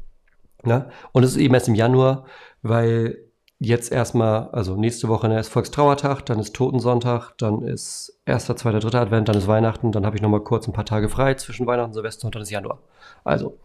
[0.63, 0.89] Ne?
[1.11, 2.25] Und es ist eben erst im Januar,
[2.61, 3.17] weil
[3.59, 9.01] jetzt erstmal, also nächste Woche ist Volkstrauertag, dann ist Totensonntag, dann ist erster, zweiter, dritter
[9.01, 11.89] Advent, dann ist Weihnachten, dann habe ich nochmal kurz ein paar Tage frei zwischen Weihnachten
[11.89, 12.79] und Silvester und dann ist Januar.
[13.23, 13.57] Also,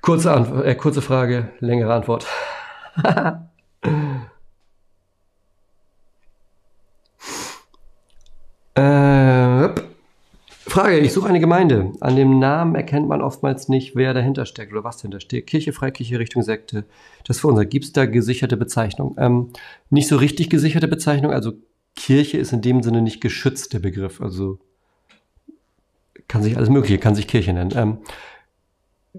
[0.00, 2.26] kurze, Antwort, äh, kurze Frage, längere Antwort.
[8.74, 9.45] äh,
[10.76, 11.92] Frage, ich suche eine Gemeinde.
[12.00, 15.46] An dem Namen erkennt man oftmals nicht, wer dahinter steckt oder was dahinter steht.
[15.46, 16.84] Kirche, Freikirche, Richtung Sekte.
[17.24, 17.64] Das ist für unser.
[17.64, 19.16] Gibt es da gesicherte Bezeichnung?
[19.18, 19.48] Ähm,
[19.88, 21.32] nicht so richtig gesicherte Bezeichnung.
[21.32, 21.54] Also
[21.94, 24.20] Kirche ist in dem Sinne nicht geschützt, der Begriff.
[24.20, 24.58] Also
[26.28, 27.72] kann sich alles Mögliche, kann sich Kirche nennen.
[27.74, 27.98] Ähm,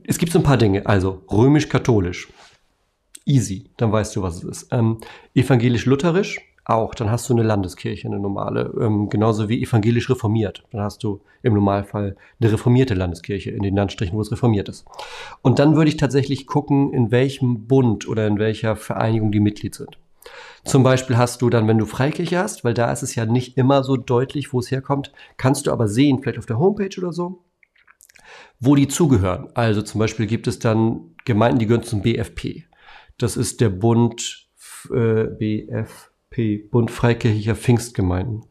[0.03, 0.85] es gibt so ein paar Dinge.
[0.85, 2.27] Also römisch-katholisch.
[3.25, 4.67] Easy, dann weißt du, was es ist.
[4.71, 4.99] Ähm,
[5.33, 6.37] Evangelisch-lutherisch
[6.69, 6.93] auch.
[6.95, 10.63] Dann hast du eine Landeskirche, eine normale, ähm, genauso wie evangelisch reformiert.
[10.71, 14.85] Dann hast du im Normalfall eine reformierte Landeskirche in den Landstrichen, wo es reformiert ist.
[15.41, 19.75] Und dann würde ich tatsächlich gucken, in welchem Bund oder in welcher Vereinigung die Mitglied
[19.75, 19.97] sind.
[20.65, 23.57] Zum Beispiel hast du dann, wenn du Freikirche hast, weil da ist es ja nicht
[23.57, 27.13] immer so deutlich, wo es herkommt, kannst du aber sehen, vielleicht auf der Homepage oder
[27.13, 27.45] so,
[28.59, 29.47] wo die zugehören.
[29.53, 32.65] Also zum Beispiel gibt es dann Gemeinden, die gehören zum BFP.
[33.17, 34.49] Das ist der Bund
[34.91, 36.11] äh, BF
[36.69, 38.45] Bund Freikirchlicher Pfingstgemeinden.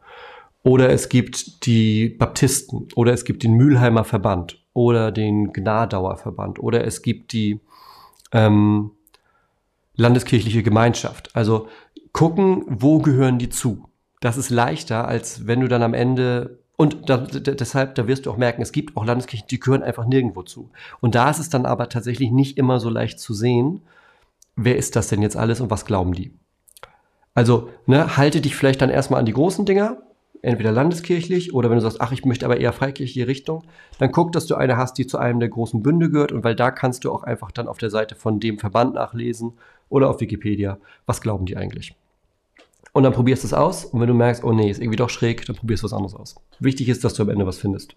[0.63, 2.87] Oder es gibt die Baptisten.
[2.95, 4.61] Oder es gibt den Mülheimer Verband.
[4.73, 6.59] Oder den Gnadauer Verband.
[6.59, 7.59] Oder es gibt die
[8.31, 8.91] ähm,
[9.95, 11.35] Landeskirchliche Gemeinschaft.
[11.35, 11.67] Also
[12.11, 13.89] gucken, wo gehören die zu.
[14.19, 18.31] Das ist leichter, als wenn du dann am Ende und da, deshalb, da wirst du
[18.31, 20.69] auch merken, es gibt auch Landeskirchen, die gehören einfach nirgendwo zu.
[21.01, 23.81] Und da ist es dann aber tatsächlich nicht immer so leicht zu sehen,
[24.55, 26.33] wer ist das denn jetzt alles und was glauben die.
[27.37, 29.97] Also ne, halte dich vielleicht dann erstmal an die großen Dinger,
[30.41, 33.63] entweder landeskirchlich oder wenn du sagst, ach, ich möchte aber eher freikirchliche Richtung,
[33.99, 36.55] dann guck, dass du eine hast, die zu einem der großen Bünde gehört und weil
[36.55, 39.53] da kannst du auch einfach dann auf der Seite von dem Verband nachlesen
[39.87, 41.93] oder auf Wikipedia, was glauben die eigentlich.
[42.91, 45.11] Und dann probierst du es aus und wenn du merkst, oh nee, ist irgendwie doch
[45.11, 46.35] schräg, dann probierst du was anderes aus.
[46.57, 47.95] Wichtig ist, dass du am Ende was findest.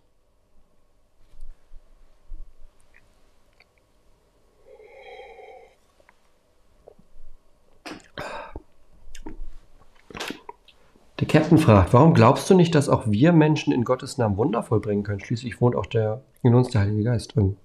[11.30, 15.04] Captain fragt, warum glaubst du nicht, dass auch wir Menschen in Gottes Namen Wunder vollbringen
[15.04, 15.20] können?
[15.20, 17.56] Schließlich wohnt auch der, in uns der Heilige Geist drin.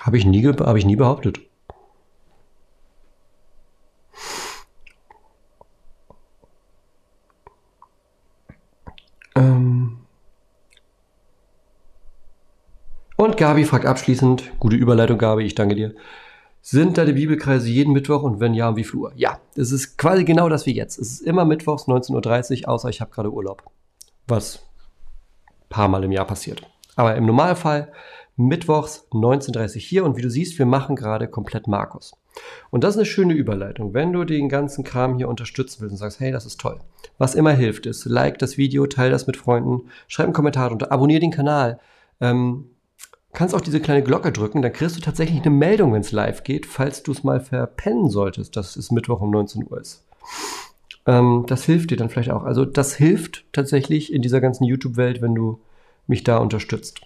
[0.00, 1.38] Habe ich, nie, hab ich nie behauptet.
[9.36, 9.98] Ähm
[13.16, 15.94] Und Gabi fragt abschließend, gute Überleitung, Gabi, ich danke dir.
[16.62, 19.12] Sind deine Bibelkreise jeden Mittwoch und wenn ja, wie viel Uhr?
[19.16, 20.98] Ja, es ist quasi genau das wie jetzt.
[20.98, 23.62] Es ist immer mittwochs 19.30 Uhr, außer ich habe gerade Urlaub.
[24.28, 24.60] Was
[25.48, 26.62] ein paar Mal im Jahr passiert.
[26.96, 27.92] Aber im Normalfall
[28.36, 32.12] mittwochs 19.30 Uhr hier und wie du siehst, wir machen gerade komplett Markus.
[32.70, 33.94] Und das ist eine schöne Überleitung.
[33.94, 36.78] Wenn du den ganzen Kram hier unterstützen willst und sagst, hey, das ist toll.
[37.18, 40.92] Was immer hilft ist, like das Video, teile das mit Freunden, schreib einen Kommentar drunter,
[40.92, 41.80] abonniere den Kanal.
[42.20, 42.70] Ähm,
[43.32, 46.42] kannst auch diese kleine Glocke drücken, dann kriegst du tatsächlich eine Meldung, wenn es live
[46.42, 50.04] geht, falls du es mal verpennen solltest, dass es Mittwoch um 19 Uhr ist.
[51.06, 52.44] Ähm, das hilft dir dann vielleicht auch.
[52.44, 55.60] Also das hilft tatsächlich in dieser ganzen YouTube-Welt, wenn du
[56.06, 57.00] mich da unterstützt.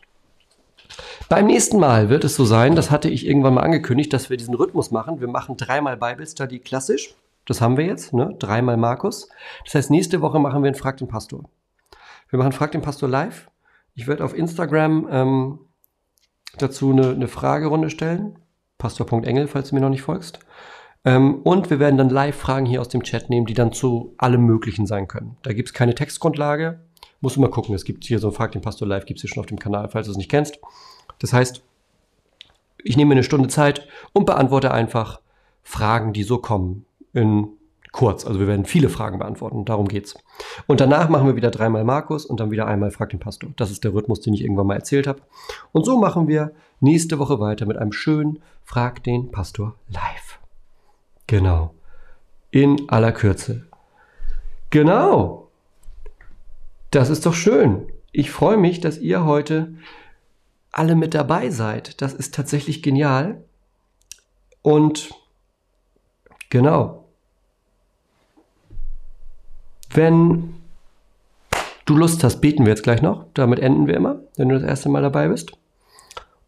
[1.29, 4.37] Beim nächsten Mal wird es so sein, das hatte ich irgendwann mal angekündigt, dass wir
[4.37, 5.21] diesen Rhythmus machen.
[5.21, 7.15] Wir machen dreimal Bible Study klassisch.
[7.47, 8.35] Das haben wir jetzt, ne?
[8.39, 9.29] Dreimal Markus.
[9.65, 11.45] Das heißt, nächste Woche machen wir einen Frag den Pastor.
[12.31, 13.51] Wir machen Frag den Pastor live.
[13.95, 15.59] Ich werde auf Instagram ähm,
[16.57, 18.39] dazu eine, eine Fragerunde stellen.
[18.79, 20.41] Pastor.engel, falls du mir noch nicht folgst.
[21.05, 24.45] Ähm, und wir werden dann Live-Fragen hier aus dem Chat nehmen, die dann zu allem
[24.45, 25.37] Möglichen sein können.
[25.43, 26.81] Da gibt es keine Textgrundlage.
[27.21, 27.75] Musst du mal gucken.
[27.75, 29.89] Es gibt hier so Frag den Pastor live, gibt es hier schon auf dem Kanal,
[29.91, 30.59] falls du es nicht kennst.
[31.19, 31.63] Das heißt,
[32.83, 35.21] ich nehme mir eine Stunde Zeit und beantworte einfach
[35.63, 36.85] Fragen, die so kommen.
[37.13, 37.49] In
[37.95, 38.27] kurz.
[38.27, 39.65] Also wir werden viele Fragen beantworten.
[39.65, 40.17] Darum geht's.
[40.67, 43.51] Und danach machen wir wieder dreimal Markus und dann wieder einmal Frag den Pastor.
[43.57, 45.23] Das ist der Rhythmus, den ich irgendwann mal erzählt habe.
[45.71, 50.41] Und so machen wir nächste Woche weiter mit einem schönen Frag den Pastor live.
[51.29, 51.73] Genau.
[52.51, 53.65] In aller Kürze.
[54.71, 55.49] Genau.
[56.91, 57.87] Das ist doch schön.
[58.11, 59.75] Ich freue mich, dass ihr heute
[60.73, 62.03] alle mit dabei seid.
[62.03, 63.45] Das ist tatsächlich genial.
[64.63, 65.15] Und
[66.51, 67.04] genau.
[69.95, 70.55] Wenn
[71.85, 73.27] du Lust hast, beten wir jetzt gleich noch.
[73.35, 75.53] Damit enden wir immer, wenn du das erste Mal dabei bist.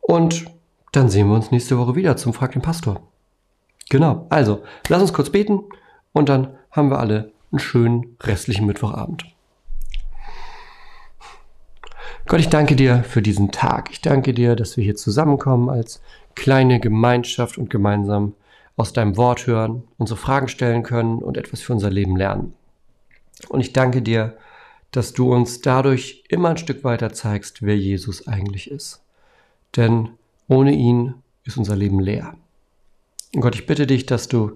[0.01, 0.47] Und
[0.91, 3.01] dann sehen wir uns nächste Woche wieder zum Frag den Pastor.
[3.89, 4.27] Genau.
[4.31, 5.61] Also, lass uns kurz beten
[6.13, 9.25] und dann haben wir alle einen schönen restlichen Mittwochabend.
[12.27, 13.91] Gott, ich danke dir für diesen Tag.
[13.93, 16.03] Ich danke dir, dass wir hier zusammenkommen als
[16.35, 18.35] kleine Gemeinschaft und gemeinsam
[18.77, 22.53] aus deinem Wort hören, unsere Fragen stellen können und etwas für unser Leben lernen.
[23.49, 24.37] Und ich danke dir,
[24.91, 29.03] dass du uns dadurch immer ein Stück weiter zeigst, wer Jesus eigentlich ist.
[29.77, 30.11] Denn
[30.49, 31.15] ohne ihn
[31.45, 32.35] ist unser Leben leer.
[33.35, 34.55] Und Gott, ich bitte dich, dass du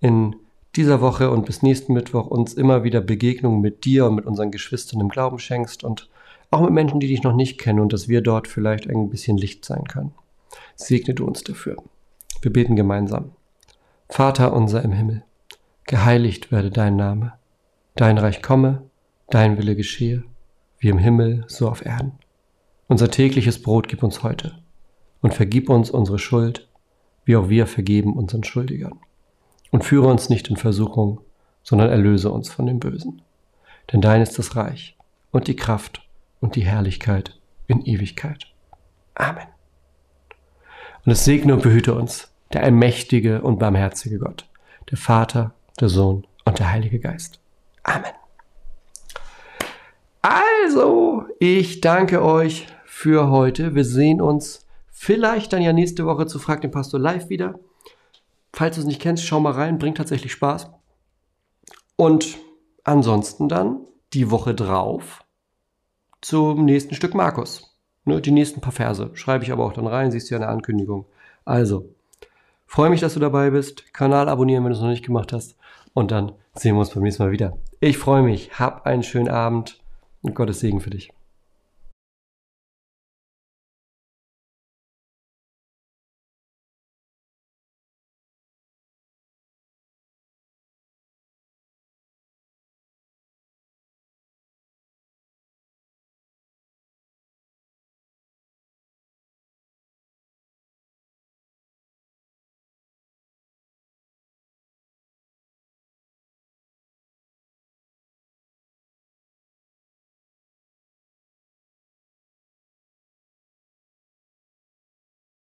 [0.00, 0.36] in
[0.76, 4.50] dieser Woche und bis nächsten Mittwoch uns immer wieder Begegnungen mit dir und mit unseren
[4.50, 6.08] Geschwistern im Glauben schenkst und
[6.50, 9.36] auch mit Menschen, die dich noch nicht kennen und dass wir dort vielleicht ein bisschen
[9.36, 10.12] Licht sein können.
[10.76, 11.76] Segne du uns dafür.
[12.40, 13.32] Wir beten gemeinsam.
[14.08, 15.24] Vater unser im Himmel,
[15.84, 17.32] geheiligt werde dein Name,
[18.00, 18.88] dein Reich komme,
[19.28, 20.22] dein Wille geschehe,
[20.78, 22.12] wie im Himmel, so auf Erden.
[22.86, 24.56] Unser tägliches Brot gib uns heute
[25.20, 26.68] und vergib uns unsere Schuld,
[27.24, 29.00] wie auch wir vergeben unseren Schuldigern.
[29.72, 31.20] Und führe uns nicht in Versuchung,
[31.62, 33.20] sondern erlöse uns von dem Bösen.
[33.92, 34.96] Denn dein ist das Reich
[35.32, 36.08] und die Kraft
[36.40, 38.46] und die Herrlichkeit in Ewigkeit.
[39.14, 39.48] Amen.
[41.04, 44.48] Und es segne und behüte uns der allmächtige und barmherzige Gott,
[44.88, 47.40] der Vater, der Sohn und der Heilige Geist.
[47.88, 48.12] Amen.
[50.20, 53.74] Also, ich danke euch für heute.
[53.74, 57.58] Wir sehen uns vielleicht dann ja nächste Woche zu Frag den Pastor live wieder.
[58.52, 60.70] Falls du es nicht kennst, schau mal rein, bringt tatsächlich Spaß.
[61.96, 62.38] Und
[62.84, 63.80] ansonsten dann
[64.12, 65.24] die Woche drauf
[66.20, 67.78] zum nächsten Stück Markus.
[68.04, 70.48] Ne, die nächsten paar Verse schreibe ich aber auch dann rein, siehst du ja eine
[70.48, 71.06] Ankündigung.
[71.46, 71.94] Also,
[72.66, 73.94] freue mich, dass du dabei bist.
[73.94, 75.57] Kanal abonnieren, wenn du es noch nicht gemacht hast.
[75.98, 77.58] Und dann sehen wir uns beim nächsten Mal wieder.
[77.80, 78.56] Ich freue mich.
[78.56, 79.80] Hab einen schönen Abend
[80.22, 81.10] und Gottes Segen für dich.